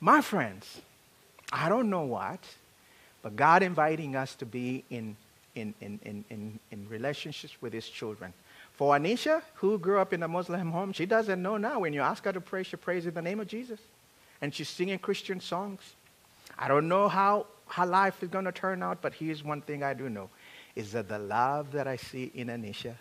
My 0.01 0.19
friends, 0.19 0.81
I 1.53 1.69
don't 1.69 1.89
know 1.89 2.03
what, 2.03 2.41
but 3.21 3.37
God 3.37 3.63
inviting 3.63 4.17
us 4.17 4.35
to 4.35 4.45
be 4.45 4.83
in, 4.89 5.15
in, 5.55 5.73
in, 5.79 6.01
in, 6.03 6.25
in, 6.29 6.59
in 6.69 6.89
relationships 6.89 7.55
with 7.61 7.71
His 7.71 7.87
children. 7.87 8.33
For 8.73 8.93
Anisha, 8.97 9.41
who 9.55 9.79
grew 9.79 9.99
up 9.99 10.11
in 10.11 10.21
a 10.21 10.27
Muslim 10.27 10.71
home, 10.73 10.91
she 10.91 11.05
doesn't 11.05 11.41
know 11.41 11.55
now. 11.55 11.79
When 11.79 11.93
you 11.93 12.01
ask 12.01 12.25
her 12.25 12.33
to 12.33 12.41
pray, 12.41 12.63
she 12.63 12.75
prays 12.75 13.05
in 13.05 13.13
the 13.13 13.21
name 13.21 13.39
of 13.39 13.47
Jesus. 13.47 13.79
And 14.43 14.53
she's 14.53 14.67
singing 14.67 14.99
Christian 14.99 15.39
songs. 15.39 15.79
I 16.59 16.67
don't 16.67 16.89
know 16.89 17.07
how 17.07 17.47
her 17.67 17.85
life 17.85 18.21
is 18.21 18.27
going 18.27 18.43
to 18.43 18.51
turn 18.51 18.83
out, 18.83 19.01
but 19.01 19.13
here's 19.13 19.41
one 19.41 19.61
thing 19.61 19.83
I 19.83 19.93
do 19.93 20.09
know 20.09 20.29
is 20.75 20.91
that 20.91 21.07
the 21.07 21.17
love 21.17 21.71
that 21.71 21.87
I 21.87 21.95
see 21.95 22.29
in 22.35 22.47
Anisha 22.47 22.95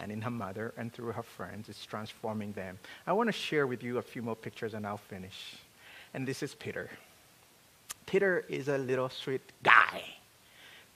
and 0.00 0.10
in 0.10 0.20
her 0.22 0.30
mother 0.30 0.74
and 0.76 0.92
through 0.92 1.12
her 1.12 1.22
friends 1.22 1.68
is 1.68 1.86
transforming 1.86 2.50
them. 2.54 2.80
I 3.06 3.12
want 3.12 3.28
to 3.28 3.32
share 3.32 3.68
with 3.68 3.84
you 3.84 3.98
a 3.98 4.02
few 4.02 4.22
more 4.22 4.34
pictures 4.34 4.74
and 4.74 4.84
I'll 4.84 4.96
finish. 4.96 5.54
And 6.14 6.26
this 6.26 6.42
is 6.42 6.52
Peter. 6.52 6.90
Peter 8.04 8.44
is 8.48 8.66
a 8.66 8.78
little 8.78 9.08
sweet 9.08 9.52
guy. 9.62 10.02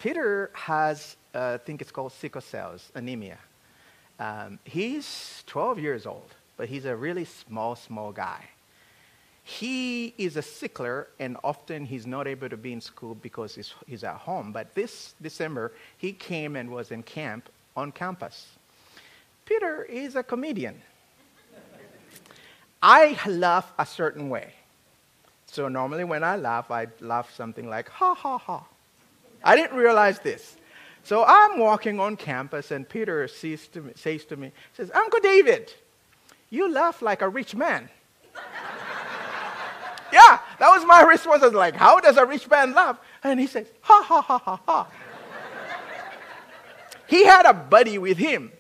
Peter 0.01 0.51
has, 0.55 1.14
uh, 1.33 1.59
I 1.61 1.64
think 1.64 1.81
it's 1.81 1.92
called 1.92 2.12
sickle 2.12 2.40
cells, 2.40 2.90
anemia. 2.96 3.38
Um, 4.18 4.59
he's 4.64 5.44
12 5.46 5.79
years 5.79 6.07
old, 6.07 6.35
but 6.57 6.68
he's 6.68 6.87
a 6.87 6.96
really 6.96 7.25
small, 7.25 7.77
small 7.77 8.11
guy. 8.11 8.49
He 9.48 10.12
is 10.18 10.37
a 10.37 10.42
sickler, 10.42 11.06
and 11.20 11.37
often 11.44 11.87
he's 11.87 12.04
not 12.04 12.26
able 12.26 12.48
to 12.48 12.56
be 12.56 12.72
in 12.72 12.80
school 12.80 13.14
because 13.14 13.54
he's, 13.54 13.72
he's 13.87 14.02
at 14.02 14.16
home. 14.16 14.50
But 14.50 14.74
this 14.74 15.14
December, 15.22 15.70
he 15.98 16.12
came 16.12 16.56
and 16.56 16.68
was 16.68 16.90
in 16.90 17.04
camp 17.04 17.48
on 17.76 17.92
campus. 17.92 18.48
Peter 19.44 19.85
is 19.85 20.16
a 20.16 20.24
comedian. 20.24 20.82
I 22.82 23.16
laugh 23.28 23.72
a 23.78 23.87
certain 23.87 24.30
way. 24.30 24.52
So 25.46 25.68
normally 25.68 26.02
when 26.02 26.24
I 26.24 26.35
laugh, 26.35 26.72
I 26.72 26.88
laugh 27.00 27.32
something 27.32 27.70
like, 27.70 27.88
ha 27.88 28.14
ha 28.14 28.38
ha. 28.38 28.64
I 29.44 29.54
didn't 29.54 29.76
realize 29.76 30.18
this. 30.18 30.56
So 31.04 31.24
I'm 31.24 31.61
walking 31.61 32.00
on 32.00 32.16
campus, 32.16 32.72
and 32.72 32.88
Peter 32.88 33.28
to 33.28 33.80
me, 33.80 33.92
says 33.94 34.24
to 34.24 34.37
me 34.37 34.50
says, 34.76 34.90
Uncle 34.92 35.20
David, 35.20 35.72
you 36.50 36.68
laugh 36.68 37.00
like 37.00 37.22
a 37.22 37.28
rich 37.28 37.54
man. 37.54 37.88
That 40.59 40.71
was 40.71 40.85
my 40.87 41.03
response. 41.03 41.42
I 41.42 41.47
was 41.47 41.55
like, 41.55 41.75
how 41.75 42.01
does 42.01 42.16
a 42.16 42.25
rich 42.25 42.49
man 42.49 42.73
laugh? 42.73 42.99
And 43.23 43.38
he 43.38 43.47
says, 43.47 43.66
ha 43.81 44.03
ha 44.03 44.21
ha 44.21 44.38
ha 44.38 44.61
ha. 44.66 44.88
he 47.07 47.25
had 47.25 47.47
a 47.47 47.53
buddy 47.53 47.99
with 47.99 48.16
him. 48.16 48.53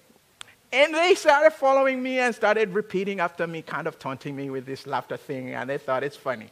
And 0.72 0.94
they 0.94 1.14
started 1.14 1.52
following 1.52 2.02
me 2.02 2.18
and 2.18 2.34
started 2.34 2.74
repeating 2.74 3.20
after 3.20 3.46
me, 3.46 3.62
kind 3.62 3.86
of 3.86 3.98
taunting 3.98 4.36
me 4.36 4.50
with 4.50 4.66
this 4.66 4.86
laughter 4.86 5.16
thing, 5.16 5.54
and 5.54 5.70
they 5.70 5.78
thought 5.78 6.02
it's 6.02 6.16
funny. 6.16 6.50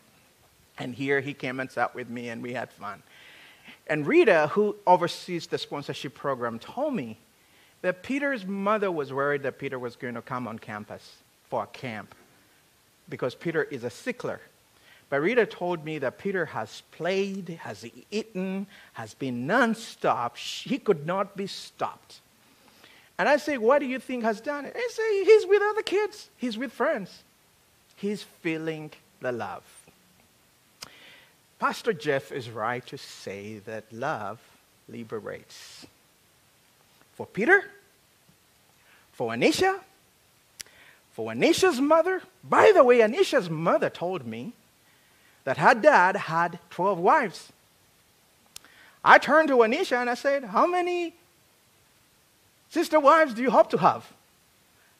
And 0.78 0.94
here 0.94 1.20
he 1.20 1.34
came 1.34 1.60
and 1.60 1.70
sat 1.70 1.94
with 1.94 2.08
me, 2.08 2.28
and 2.28 2.42
we 2.42 2.52
had 2.52 2.72
fun. 2.72 3.02
And 3.86 4.06
Rita, 4.06 4.48
who 4.52 4.76
oversees 4.86 5.46
the 5.46 5.58
sponsorship 5.58 6.14
program, 6.14 6.58
told 6.58 6.94
me 6.94 7.18
that 7.82 8.02
Peter's 8.02 8.46
mother 8.46 8.90
was 8.90 9.12
worried 9.12 9.42
that 9.42 9.58
Peter 9.58 9.78
was 9.78 9.94
going 9.94 10.14
to 10.14 10.22
come 10.22 10.48
on 10.48 10.58
campus 10.58 11.16
for 11.50 11.64
a 11.64 11.66
camp 11.66 12.14
because 13.08 13.34
Peter 13.34 13.64
is 13.64 13.84
a 13.84 13.90
sickler. 13.90 14.38
But 15.10 15.20
Rita 15.20 15.46
told 15.46 15.84
me 15.84 15.98
that 15.98 16.18
Peter 16.18 16.46
has 16.46 16.82
played, 16.90 17.60
has 17.62 17.84
eaten, 18.10 18.66
has 18.94 19.14
been 19.14 19.46
nonstop. 19.46 20.36
He 20.36 20.78
could 20.78 21.06
not 21.06 21.36
be 21.36 21.46
stopped. 21.46 22.20
And 23.18 23.28
I 23.28 23.36
say, 23.36 23.58
What 23.58 23.78
do 23.78 23.86
you 23.86 23.98
think 23.98 24.24
has 24.24 24.40
done 24.40 24.64
it? 24.64 24.74
I 24.76 24.88
say, 24.90 25.24
He's 25.24 25.46
with 25.46 25.62
other 25.62 25.82
kids, 25.82 26.28
he's 26.36 26.58
with 26.58 26.72
friends. 26.72 27.22
He's 27.96 28.22
feeling 28.22 28.90
the 29.20 29.32
love. 29.32 29.62
Pastor 31.60 31.92
Jeff 31.92 32.32
is 32.32 32.50
right 32.50 32.84
to 32.86 32.98
say 32.98 33.60
that 33.60 33.84
love 33.92 34.40
liberates. 34.88 35.86
For 37.14 37.24
Peter, 37.26 37.64
for 39.12 39.32
Anisha, 39.32 39.78
for 41.12 41.30
Anisha's 41.32 41.80
mother. 41.80 42.20
By 42.42 42.72
the 42.74 42.82
way, 42.82 42.98
Anisha's 42.98 43.48
mother 43.48 43.88
told 43.88 44.26
me 44.26 44.52
that 45.44 45.58
her 45.58 45.74
dad 45.74 46.16
had 46.16 46.58
12 46.70 46.98
wives. 46.98 47.52
I 49.04 49.18
turned 49.18 49.48
to 49.48 49.56
Anisha 49.56 50.00
and 50.00 50.08
I 50.08 50.14
said, 50.14 50.44
How 50.44 50.66
many 50.66 51.12
sister 52.70 52.98
wives 52.98 53.34
do 53.34 53.42
you 53.42 53.50
hope 53.50 53.68
to 53.70 53.78
have? 53.78 54.10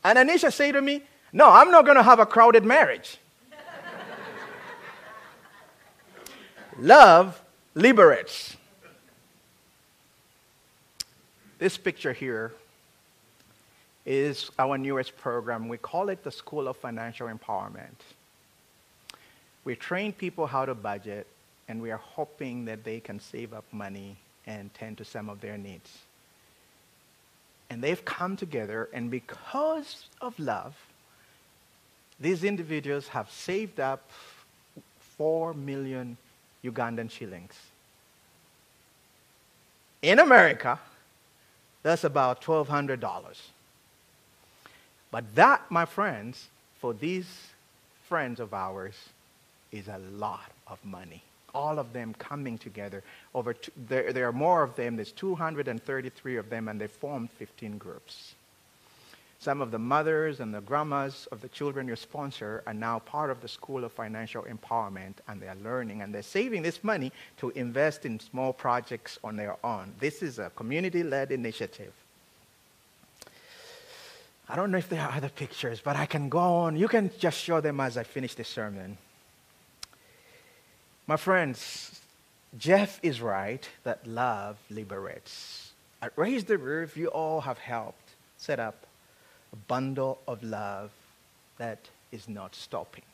And 0.05 0.19
Anisha 0.19 0.53
said 0.53 0.73
to 0.73 0.83
me, 0.83 1.03
No, 1.33 1.51
I'm 1.51 1.71
not 1.71 1.87
going 1.87 1.97
to 1.97 2.03
have 2.03 2.19
a 2.19 2.27
crowded 2.27 2.65
marriage. 2.65 3.17
Love 6.79 7.41
liberates. 7.75 8.57
This 11.59 11.79
picture 11.79 12.13
here 12.13 12.53
is 14.05 14.51
our 14.59 14.77
newest 14.77 15.17
program. 15.17 15.69
We 15.69 15.79
call 15.79 16.11
it 16.11 16.23
the 16.23 16.31
School 16.31 16.69
of 16.69 16.77
Financial 16.77 17.29
Empowerment. 17.29 17.95
We 19.65 19.75
train 19.75 20.13
people 20.13 20.47
how 20.47 20.67
to 20.67 20.75
budget, 20.75 21.27
and 21.69 21.81
we 21.81 21.91
are 21.91 21.99
hoping 21.99 22.67
that 22.67 22.85
they 22.85 23.01
can 23.01 23.19
save 23.19 23.55
up 23.55 23.65
money 23.73 24.17
and 24.47 24.73
tend 24.75 24.99
to 24.99 25.05
some 25.05 25.31
of 25.31 25.41
their 25.41 25.57
needs. 25.57 25.99
And 27.71 27.83
they've 27.83 28.05
come 28.05 28.37
together, 28.37 28.91
and 28.93 29.11
because 29.11 30.07
of 30.21 30.39
love, 30.39 30.77
these 32.21 32.45
individuals 32.45 33.09
have 33.09 33.31
saved 33.31 33.81
up 33.81 34.11
4 35.17 35.55
million 35.55 36.17
Ugandan 36.63 37.11
shillings. 37.11 37.55
In 40.03 40.19
America, 40.19 40.79
that's 41.83 42.05
about 42.05 42.43
$1,200. 42.43 43.41
But 45.11 45.35
that, 45.35 45.71
my 45.71 45.85
friends, 45.87 46.49
for 46.81 46.93
these 46.93 47.27
friends 48.09 48.41
of 48.41 48.53
ours, 48.53 48.95
is 49.75 49.89
a 49.89 49.99
lot 50.17 50.53
of 50.69 50.79
money. 50.85 51.23
All 51.53 51.79
of 51.79 51.93
them 51.93 52.15
coming 52.15 52.57
together. 52.59 53.03
Over 53.35 53.55
two, 53.55 53.73
there, 53.89 54.13
there 54.13 54.29
are 54.29 54.33
more 54.33 54.63
of 54.63 54.75
them. 54.77 54.97
There's 54.97 55.13
233 55.13 56.37
of 56.37 56.49
them, 56.49 56.69
and 56.69 56.81
they 56.81 56.87
formed 56.87 57.31
15 57.33 57.79
groups. 57.79 58.35
Some 59.41 59.61
of 59.61 59.71
the 59.71 59.79
mothers 59.79 60.41
and 60.41 60.55
the 60.55 60.63
grandmas 60.63 61.29
of 61.31 61.43
the 61.43 61.49
children 61.49 61.87
you 61.87 61.97
sponsor 61.97 62.63
are 62.67 62.73
now 62.73 63.01
part 63.01 63.31
of 63.31 63.43
the 63.43 63.49
School 63.49 63.85
of 63.85 63.93
Financial 63.93 64.43
Empowerment, 64.45 65.15
and 65.29 65.41
they 65.41 65.49
are 65.49 65.57
learning 65.63 66.01
and 66.01 66.15
they're 66.15 66.23
saving 66.23 66.63
this 66.63 66.83
money 66.83 67.13
to 67.39 67.51
invest 67.51 68.07
in 68.07 68.19
small 68.19 68.55
projects 68.55 69.19
on 69.23 69.37
their 69.37 69.57
own. 69.63 69.93
This 70.01 70.23
is 70.23 70.39
a 70.39 70.51
community 70.57 71.03
led 71.03 71.31
initiative. 71.31 71.93
I 74.49 74.57
don't 74.57 74.71
know 74.71 74.79
if 74.79 74.89
there 74.89 75.03
are 75.03 75.13
other 75.13 75.29
pictures, 75.29 75.81
but 75.83 75.97
I 75.97 76.07
can 76.07 76.29
go 76.29 76.39
on. 76.39 76.77
You 76.77 76.89
can 76.89 77.11
just 77.19 77.39
show 77.39 77.61
them 77.61 77.81
as 77.81 77.99
I 77.99 78.03
finish 78.03 78.35
the 78.35 78.45
sermon. 78.45 78.97
My 81.07 81.19
friends, 81.19 82.01
Jeff 82.57 82.99
is 83.03 83.21
right 83.21 83.69
that 83.83 84.07
love 84.07 84.57
liberates. 84.71 85.73
At 86.01 86.13
Raise 86.17 86.45
the 86.45 86.57
Roof, 86.57 86.97
you 86.97 87.09
all 87.09 87.43
have 87.43 87.59
helped 87.59 88.15
set 88.39 88.59
up 88.59 88.87
a 89.53 89.57
bundle 89.57 90.19
of 90.27 90.43
love 90.43 90.91
that 91.59 91.79
is 92.11 92.27
not 92.27 92.55
stopping. 92.55 93.05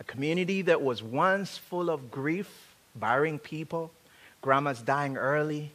A 0.00 0.04
community 0.04 0.62
that 0.62 0.80
was 0.80 1.02
once 1.02 1.58
full 1.58 1.90
of 1.90 2.10
grief, 2.10 2.74
barring 2.94 3.38
people, 3.38 3.90
grandmas 4.40 4.80
dying 4.80 5.18
early, 5.18 5.70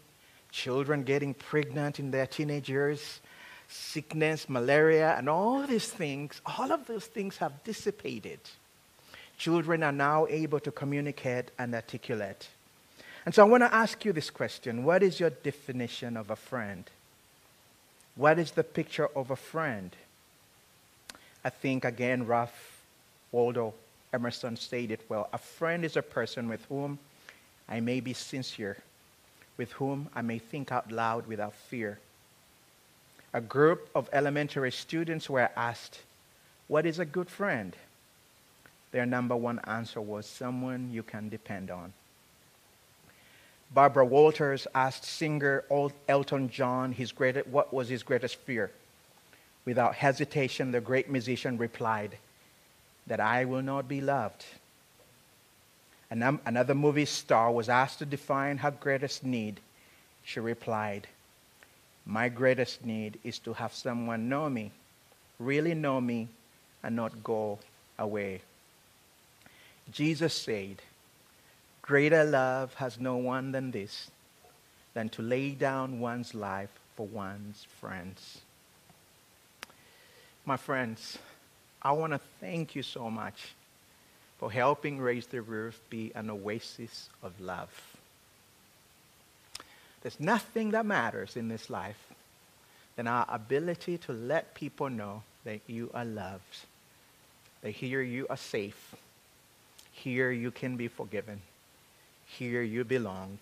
children 0.52 1.04
getting 1.04 1.36
pregnant 1.36 2.00
in 2.00 2.10
their 2.10 2.26
teenage 2.26 2.68
years, 2.68 3.20
sickness, 3.68 4.50
malaria, 4.50 5.14
and 5.16 5.30
all 5.30 5.68
these 5.68 5.88
things, 5.88 6.42
all 6.48 6.72
of 6.72 6.88
those 6.88 7.06
things 7.06 7.38
have 7.38 7.64
dissipated. 7.64 8.40
Children 9.38 9.84
are 9.84 9.92
now 9.92 10.26
able 10.28 10.60
to 10.62 10.72
communicate 10.72 11.52
and 11.60 11.74
articulate. 11.76 12.48
And 13.26 13.36
so 13.36 13.44
I 13.44 13.50
want 13.50 13.64
to 13.64 13.74
ask 13.74 14.04
you 14.06 14.14
this 14.14 14.30
question 14.30 14.84
What 14.84 15.04
is 15.04 15.20
your 15.20 15.30
definition 15.30 16.18
of 16.18 16.32
a 16.32 16.36
friend? 16.36 16.90
What 18.16 18.40
is 18.40 18.52
the 18.52 18.64
picture 18.64 19.08
of 19.16 19.30
a 19.30 19.36
friend? 19.36 19.96
I 21.44 21.50
think, 21.50 21.86
again, 21.86 22.26
Ralph 22.26 22.82
Waldo 23.32 23.74
Emerson 24.14 24.58
stated 24.58 25.00
well 25.10 25.30
a 25.34 25.38
friend 25.38 25.86
is 25.86 25.96
a 25.96 26.02
person 26.02 26.48
with 26.48 26.64
whom 26.66 26.98
I 27.70 27.80
may 27.80 28.00
be 28.00 28.14
sincere, 28.14 28.78
with 29.58 29.74
whom 29.74 30.10
I 30.16 30.22
may 30.22 30.40
think 30.40 30.72
out 30.72 30.92
loud 30.92 31.28
without 31.28 31.54
fear. 31.54 32.00
A 33.34 33.42
group 33.42 33.90
of 33.94 34.10
elementary 34.14 34.72
students 34.72 35.30
were 35.30 35.50
asked, 35.56 36.00
What 36.68 36.86
is 36.86 36.98
a 36.98 37.06
good 37.06 37.30
friend? 37.30 37.76
Their 38.92 39.06
number 39.06 39.36
one 39.36 39.60
answer 39.66 40.02
was 40.02 40.26
someone 40.26 40.92
you 40.92 41.04
can 41.04 41.30
depend 41.30 41.70
on. 41.72 41.94
Barbara 43.74 44.06
Walters 44.06 44.66
asked 44.74 45.04
singer 45.04 45.66
Elton 46.08 46.50
John 46.50 46.94
his 46.94 47.12
greatest, 47.12 47.48
what 47.48 47.74
was 47.74 47.90
his 47.90 48.04
greatest 48.04 48.38
fear. 48.38 48.72
Without 49.66 49.96
hesitation, 49.96 50.72
the 50.72 50.80
great 50.80 51.10
musician 51.10 51.58
replied, 51.58 52.18
That 53.08 53.20
I 53.20 53.44
will 53.44 53.62
not 53.62 53.90
be 53.90 54.00
loved. 54.00 54.46
Another 56.10 56.74
movie 56.74 57.06
star 57.06 57.52
was 57.52 57.68
asked 57.68 58.00
to 58.00 58.06
define 58.06 58.60
her 58.60 58.72
greatest 58.72 59.26
need. 59.26 59.60
She 60.24 60.40
replied, 60.40 61.08
My 62.06 62.30
greatest 62.30 62.86
need 62.86 63.20
is 63.26 63.40
to 63.40 63.54
have 63.54 63.74
someone 63.74 64.30
know 64.30 64.50
me, 64.50 64.72
really 65.38 65.74
know 65.74 66.00
me, 66.00 66.30
and 66.82 66.96
not 66.96 67.22
go 67.22 67.60
away. 68.00 68.42
Jesus 69.92 70.34
said, 70.34 70.82
Greater 71.82 72.26
love 72.26 72.74
has 72.76 73.00
no 73.00 73.16
one 73.16 73.52
than 73.52 73.72
this, 73.72 74.12
than 74.94 75.08
to 75.10 75.22
lay 75.22 75.52
down 75.52 76.00
one's 76.00 76.36
life 76.36 76.72
for 76.96 77.08
one's 77.08 77.66
friends. 77.80 78.42
My 80.46 80.58
friends, 80.58 81.18
I 81.82 81.94
want 81.94 82.14
to 82.14 82.20
thank 82.42 82.76
you 82.76 82.84
so 82.84 83.10
much 83.10 83.54
for 84.38 84.52
helping 84.52 85.00
Raise 85.00 85.28
the 85.28 85.42
Roof 85.42 85.80
be 85.90 86.12
an 86.16 86.30
oasis 86.30 87.10
of 87.24 87.40
love. 87.40 87.70
There's 90.02 90.20
nothing 90.20 90.72
that 90.72 90.86
matters 90.86 91.36
in 91.38 91.48
this 91.48 91.70
life 91.70 92.02
than 92.96 93.08
our 93.08 93.26
ability 93.30 93.98
to 94.00 94.14
let 94.14 94.54
people 94.54 94.90
know 94.90 95.24
that 95.46 95.62
you 95.68 95.90
are 95.94 96.06
loved, 96.06 96.66
that 97.62 97.72
here 97.72 98.02
you 98.02 98.28
are 98.30 98.38
safe, 98.38 98.96
here 99.98 100.32
you 100.32 100.52
can 100.52 100.78
be 100.78 100.88
forgiven 100.88 101.42
here 102.28 102.62
you 102.62 102.84
belong. 102.84 103.40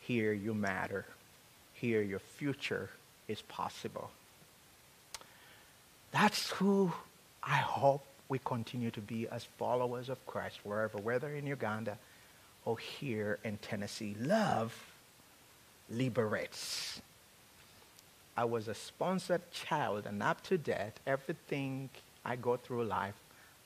Here 0.00 0.32
you 0.32 0.54
matter. 0.54 1.06
Here 1.72 2.02
your 2.02 2.18
future 2.18 2.90
is 3.26 3.40
possible. 3.42 4.10
That's 6.12 6.50
who 6.50 6.92
I 7.42 7.56
hope 7.56 8.04
we 8.28 8.38
continue 8.38 8.90
to 8.92 9.00
be 9.00 9.26
as 9.28 9.44
followers 9.44 10.08
of 10.08 10.24
Christ, 10.26 10.60
wherever, 10.62 10.98
whether 10.98 11.34
in 11.34 11.46
Uganda 11.46 11.98
or 12.64 12.78
here 12.78 13.38
in 13.42 13.56
Tennessee. 13.58 14.14
Love 14.20 14.72
liberates. 15.90 17.00
I 18.36 18.44
was 18.44 18.68
a 18.68 18.74
sponsored 18.74 19.50
child, 19.52 20.06
and 20.06 20.22
up 20.22 20.42
to 20.44 20.58
date, 20.58 20.94
everything 21.06 21.88
I 22.24 22.36
go 22.36 22.56
through 22.56 22.84
life, 22.84 23.14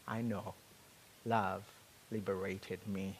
I 0.07 0.23
know 0.23 0.55
love 1.25 1.63
liberated 2.11 2.81
me. 2.87 3.17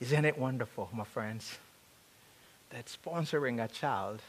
Isn't 0.00 0.24
it 0.24 0.38
wonderful, 0.38 0.88
my 0.92 1.04
friends, 1.04 1.58
that 2.70 2.86
sponsoring 2.86 3.62
a 3.62 3.68
child 3.68 4.20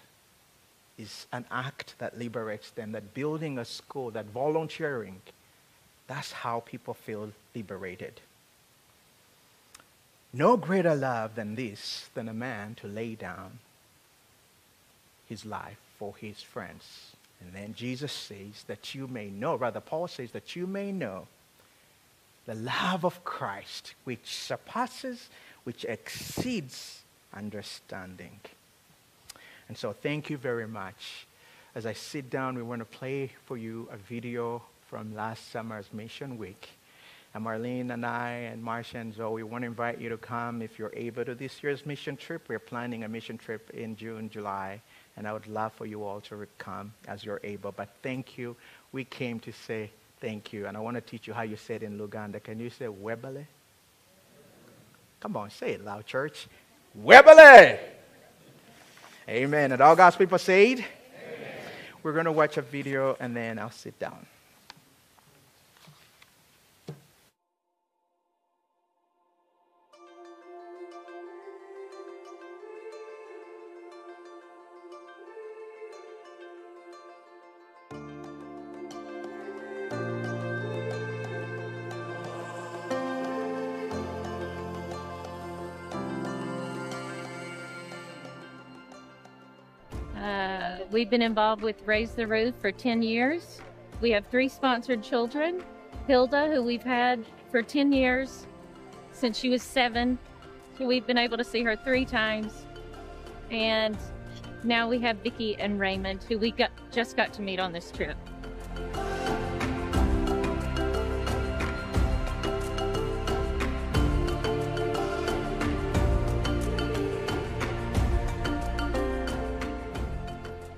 is 0.97 1.27
an 1.31 1.45
act 1.51 1.95
that 1.99 2.17
liberates 2.17 2.71
them, 2.71 2.91
that 2.93 3.13
building 3.13 3.59
a 3.59 3.65
school, 3.65 4.11
that 4.11 4.25
volunteering, 4.25 5.21
that's 6.07 6.31
how 6.31 6.61
people 6.61 6.93
feel 6.93 7.31
liberated. 7.53 8.21
No 10.33 10.57
greater 10.57 10.95
love 10.95 11.35
than 11.35 11.55
this, 11.55 12.09
than 12.13 12.29
a 12.29 12.33
man 12.33 12.75
to 12.75 12.87
lay 12.87 13.15
down 13.15 13.59
his 15.27 15.45
life 15.45 15.79
for 15.99 16.15
his 16.15 16.41
friends. 16.41 17.11
And 17.41 17.53
then 17.53 17.75
Jesus 17.75 18.11
says 18.11 18.63
that 18.67 18.95
you 18.95 19.07
may 19.07 19.27
know, 19.27 19.55
rather, 19.55 19.79
Paul 19.79 20.07
says 20.07 20.31
that 20.31 20.55
you 20.55 20.65
may 20.65 20.91
know 20.91 21.27
the 22.47 22.55
love 22.55 23.05
of 23.05 23.23
Christ, 23.23 23.93
which 24.05 24.25
surpasses 24.25 25.29
which 25.65 25.83
exceeds 25.83 27.03
understanding. 27.33 28.39
And 29.67 29.77
so, 29.77 29.91
thank 29.91 30.29
you 30.29 30.37
very 30.37 30.65
much. 30.65 31.27
As 31.75 31.85
I 31.85 31.91
sit 31.91 32.29
down, 32.29 32.55
we 32.55 32.63
want 32.63 32.79
to 32.79 32.85
play 32.85 33.33
for 33.45 33.57
you 33.57 33.89
a 33.91 33.97
video 33.97 34.63
from 34.89 35.13
last 35.13 35.51
summer's 35.51 35.91
Mission 35.91 36.37
Week. 36.37 36.69
And 37.33 37.45
Marlene 37.45 37.91
and 37.91 38.05
I 38.05 38.29
and 38.29 38.63
Marcia 38.63 38.97
and 38.97 39.13
Zoe, 39.13 39.33
we 39.33 39.43
want 39.43 39.63
to 39.63 39.67
invite 39.67 39.99
you 39.99 40.07
to 40.07 40.17
come 40.17 40.61
if 40.61 40.79
you're 40.79 40.93
able 40.95 41.25
to 41.25 41.35
this 41.35 41.61
year's 41.61 41.85
mission 41.85 42.15
trip. 42.15 42.43
We're 42.47 42.59
planning 42.59 43.03
a 43.03 43.09
mission 43.09 43.37
trip 43.37 43.69
in 43.71 43.97
June, 43.97 44.29
July, 44.29 44.81
and 45.17 45.27
I 45.27 45.33
would 45.33 45.47
love 45.47 45.73
for 45.73 45.85
you 45.85 46.05
all 46.05 46.21
to 46.21 46.47
come 46.57 46.93
as 47.09 47.25
you're 47.25 47.41
able. 47.43 47.73
But 47.73 47.89
thank 48.01 48.37
you. 48.37 48.55
We 48.93 49.03
came 49.03 49.41
to 49.41 49.51
say 49.51 49.91
thank 50.19 50.53
you. 50.53 50.67
And 50.67 50.77
I 50.77 50.79
want 50.79 50.95
to 50.95 51.01
teach 51.01 51.27
you 51.27 51.33
how 51.33 51.43
you 51.43 51.55
say 51.55 51.75
it 51.75 51.83
in 51.83 51.99
Luganda. 51.99 52.41
Can 52.41 52.59
you 52.59 52.69
say 52.69 52.85
Webale? 52.85 53.45
Come 55.19 55.35
on, 55.35 55.49
say 55.49 55.71
it 55.73 55.83
loud, 55.83 56.05
church. 56.05 56.47
Webale! 56.99 57.79
Amen. 59.29 59.71
And 59.71 59.81
all 59.81 59.95
God's 59.95 60.15
people 60.15 60.37
say 60.37 60.85
We're 62.03 62.13
going 62.13 62.25
to 62.25 62.31
watch 62.31 62.57
a 62.57 62.61
video 62.61 63.17
and 63.19 63.35
then 63.35 63.59
I'll 63.59 63.71
sit 63.71 63.99
down. 63.99 64.25
We've 91.07 91.11
been 91.11 91.21
involved 91.21 91.61
with 91.61 91.81
Raise 91.85 92.11
the 92.11 92.27
Roof 92.27 92.53
for 92.59 92.69
10 92.69 93.01
years. 93.01 93.61
We 94.01 94.11
have 94.11 94.27
three 94.27 94.49
sponsored 94.49 95.01
children. 95.01 95.63
Hilda, 96.05 96.51
who 96.51 96.61
we've 96.61 96.83
had 96.83 97.23
for 97.49 97.61
10 97.61 97.93
years 97.93 98.45
since 99.13 99.39
she 99.39 99.47
was 99.47 99.63
seven. 99.63 100.19
So 100.77 100.85
we've 100.85 101.07
been 101.07 101.17
able 101.17 101.37
to 101.37 101.45
see 101.45 101.63
her 101.63 101.77
three 101.77 102.03
times. 102.03 102.65
And 103.51 103.95
now 104.65 104.89
we 104.89 104.99
have 104.99 105.19
Vicki 105.19 105.55
and 105.55 105.79
Raymond, 105.79 106.23
who 106.23 106.37
we 106.37 106.51
got, 106.51 106.71
just 106.91 107.15
got 107.15 107.31
to 107.35 107.41
meet 107.41 107.61
on 107.61 107.71
this 107.71 107.89
trip. 107.89 108.17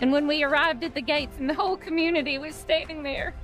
And 0.10 0.14
when 0.16 0.26
we 0.26 0.44
arrived 0.44 0.84
at 0.84 0.96
the 0.96 1.04
gates, 1.04 1.38
and 1.38 1.48
the 1.48 1.54
whole 1.54 1.78
community 1.78 2.40
was 2.40 2.56
standing 2.56 3.04
there, 3.04 3.36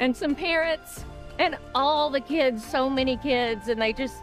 and 0.00 0.14
some 0.14 0.34
parents, 0.34 1.06
and 1.38 1.56
all 1.74 2.10
the 2.10 2.20
kids, 2.20 2.62
so 2.62 2.90
many 2.90 3.16
kids, 3.16 3.68
and 3.68 3.80
they 3.80 3.94
just 3.94 4.16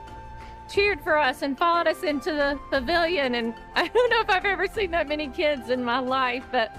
cheered 0.71 1.01
for 1.01 1.17
us 1.17 1.41
and 1.41 1.57
followed 1.57 1.87
us 1.87 2.03
into 2.03 2.33
the 2.33 2.59
pavilion. 2.69 3.33
And 3.33 3.55
I 3.75 3.87
don't 3.87 4.09
know 4.11 4.19
if 4.19 4.29
I've 4.29 4.45
ever 4.45 4.67
seen 4.67 4.91
that 4.91 5.07
many 5.07 5.27
kids 5.27 5.71
in 5.71 5.83
my 5.83 5.97
life, 5.97 6.43
but 6.51 6.77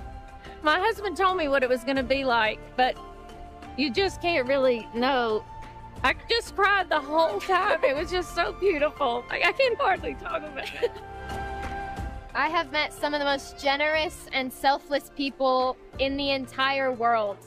my 0.62 0.78
husband 0.78 1.16
told 1.16 1.36
me 1.36 1.48
what 1.48 1.64
it 1.64 1.68
was 1.68 1.82
going 1.82 1.96
to 1.96 2.04
be 2.04 2.22
like, 2.22 2.60
but 2.76 2.96
you 3.76 3.90
just 3.90 4.22
can't 4.22 4.46
really 4.46 4.86
know. 4.94 5.44
I 6.04 6.14
just 6.30 6.54
cried 6.54 6.88
the 6.88 7.00
whole 7.00 7.40
time. 7.40 7.82
It 7.82 7.96
was 7.96 8.12
just 8.12 8.36
so 8.36 8.52
beautiful. 8.52 9.24
Like, 9.30 9.44
I 9.44 9.50
can 9.50 9.74
hardly 9.74 10.14
talk 10.14 10.44
about 10.44 10.70
it. 10.80 10.92
I 12.36 12.48
have 12.50 12.70
met 12.70 12.92
some 12.92 13.14
of 13.14 13.20
the 13.20 13.24
most 13.24 13.58
generous 13.58 14.26
and 14.30 14.52
selfless 14.52 15.10
people 15.16 15.74
in 15.98 16.18
the 16.18 16.32
entire 16.32 16.92
world. 16.92 17.38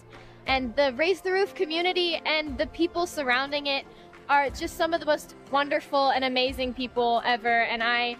And 0.48 0.76
the 0.76 0.94
Raise 0.98 1.22
the 1.22 1.32
Roof 1.32 1.54
community 1.54 2.20
and 2.26 2.58
the 2.58 2.66
people 2.66 3.06
surrounding 3.06 3.68
it 3.68 3.86
are 4.30 4.50
just 4.50 4.78
some 4.78 4.96
of 4.96 5.00
the 5.00 5.06
most 5.06 5.36
wonderful 5.52 6.10
and 6.10 6.24
amazing 6.24 6.74
people 6.74 7.22
ever. 7.24 7.62
And 7.66 7.84
I 7.84 8.18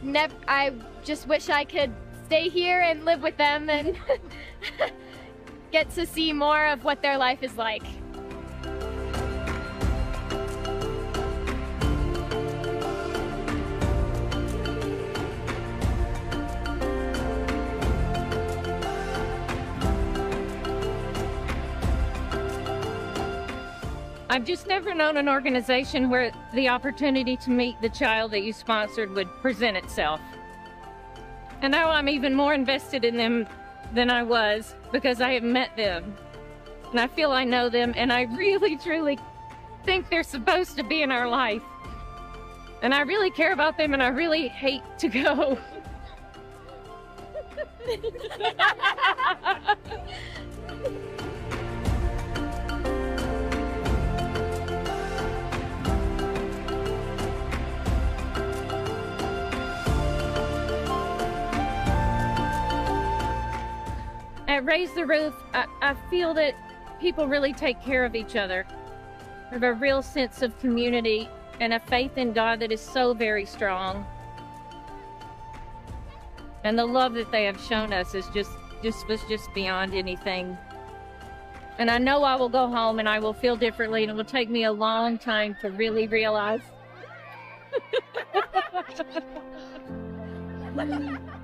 never, 0.00 0.32
I 0.46 0.72
just 1.02 1.26
wish 1.26 1.48
I 1.48 1.64
could 1.64 1.90
stay 2.26 2.48
here 2.48 2.82
and 2.82 3.04
live 3.04 3.20
with 3.20 3.36
them 3.36 3.68
and 3.68 3.98
get 5.72 5.90
to 5.90 6.06
see 6.06 6.32
more 6.32 6.66
of 6.66 6.84
what 6.84 7.02
their 7.02 7.18
life 7.18 7.42
is 7.42 7.56
like. 7.56 7.82
I've 24.32 24.46
just 24.46 24.66
never 24.66 24.94
known 24.94 25.18
an 25.18 25.28
organization 25.28 26.08
where 26.08 26.32
the 26.54 26.70
opportunity 26.70 27.36
to 27.36 27.50
meet 27.50 27.78
the 27.82 27.90
child 27.90 28.30
that 28.30 28.40
you 28.40 28.54
sponsored 28.54 29.10
would 29.10 29.28
present 29.42 29.76
itself. 29.76 30.22
And 31.60 31.70
now 31.70 31.90
I'm 31.90 32.08
even 32.08 32.34
more 32.34 32.54
invested 32.54 33.04
in 33.04 33.18
them 33.18 33.46
than 33.92 34.08
I 34.08 34.22
was 34.22 34.74
because 34.90 35.20
I 35.20 35.32
have 35.32 35.42
met 35.42 35.76
them. 35.76 36.16
And 36.92 36.98
I 36.98 37.08
feel 37.08 37.30
I 37.30 37.44
know 37.44 37.68
them, 37.68 37.92
and 37.94 38.10
I 38.10 38.22
really, 38.22 38.78
truly 38.78 39.18
think 39.84 40.08
they're 40.08 40.22
supposed 40.22 40.78
to 40.78 40.82
be 40.82 41.02
in 41.02 41.12
our 41.12 41.28
life. 41.28 41.62
And 42.80 42.94
I 42.94 43.02
really 43.02 43.30
care 43.30 43.52
about 43.52 43.76
them, 43.76 43.92
and 43.92 44.02
I 44.02 44.08
really 44.08 44.48
hate 44.48 44.80
to 45.00 45.08
go. 45.08 45.58
At 64.52 64.66
Raise 64.66 64.92
the 64.92 65.06
Roof, 65.06 65.32
I, 65.54 65.64
I 65.80 65.94
feel 66.10 66.34
that 66.34 66.54
people 67.00 67.26
really 67.26 67.54
take 67.54 67.80
care 67.80 68.04
of 68.04 68.14
each 68.14 68.36
other. 68.36 68.66
Have 69.50 69.62
a 69.62 69.72
real 69.72 70.02
sense 70.02 70.42
of 70.42 70.58
community 70.60 71.26
and 71.58 71.72
a 71.72 71.80
faith 71.80 72.18
in 72.18 72.34
God 72.34 72.60
that 72.60 72.70
is 72.70 72.78
so 72.78 73.14
very 73.14 73.46
strong. 73.46 74.04
And 76.64 76.78
the 76.78 76.84
love 76.84 77.14
that 77.14 77.32
they 77.32 77.44
have 77.44 77.58
shown 77.62 77.94
us 77.94 78.14
is 78.14 78.26
just 78.34 78.50
just 78.82 79.08
was 79.08 79.22
just 79.26 79.48
beyond 79.54 79.94
anything. 79.94 80.58
And 81.78 81.90
I 81.90 81.96
know 81.96 82.22
I 82.22 82.36
will 82.36 82.50
go 82.50 82.68
home 82.68 82.98
and 82.98 83.08
I 83.08 83.20
will 83.20 83.32
feel 83.32 83.56
differently 83.56 84.02
and 84.02 84.10
it 84.10 84.14
will 84.14 84.22
take 84.22 84.50
me 84.50 84.64
a 84.64 84.72
long 84.72 85.16
time 85.16 85.56
to 85.62 85.70
really 85.70 86.08
realize 86.08 86.60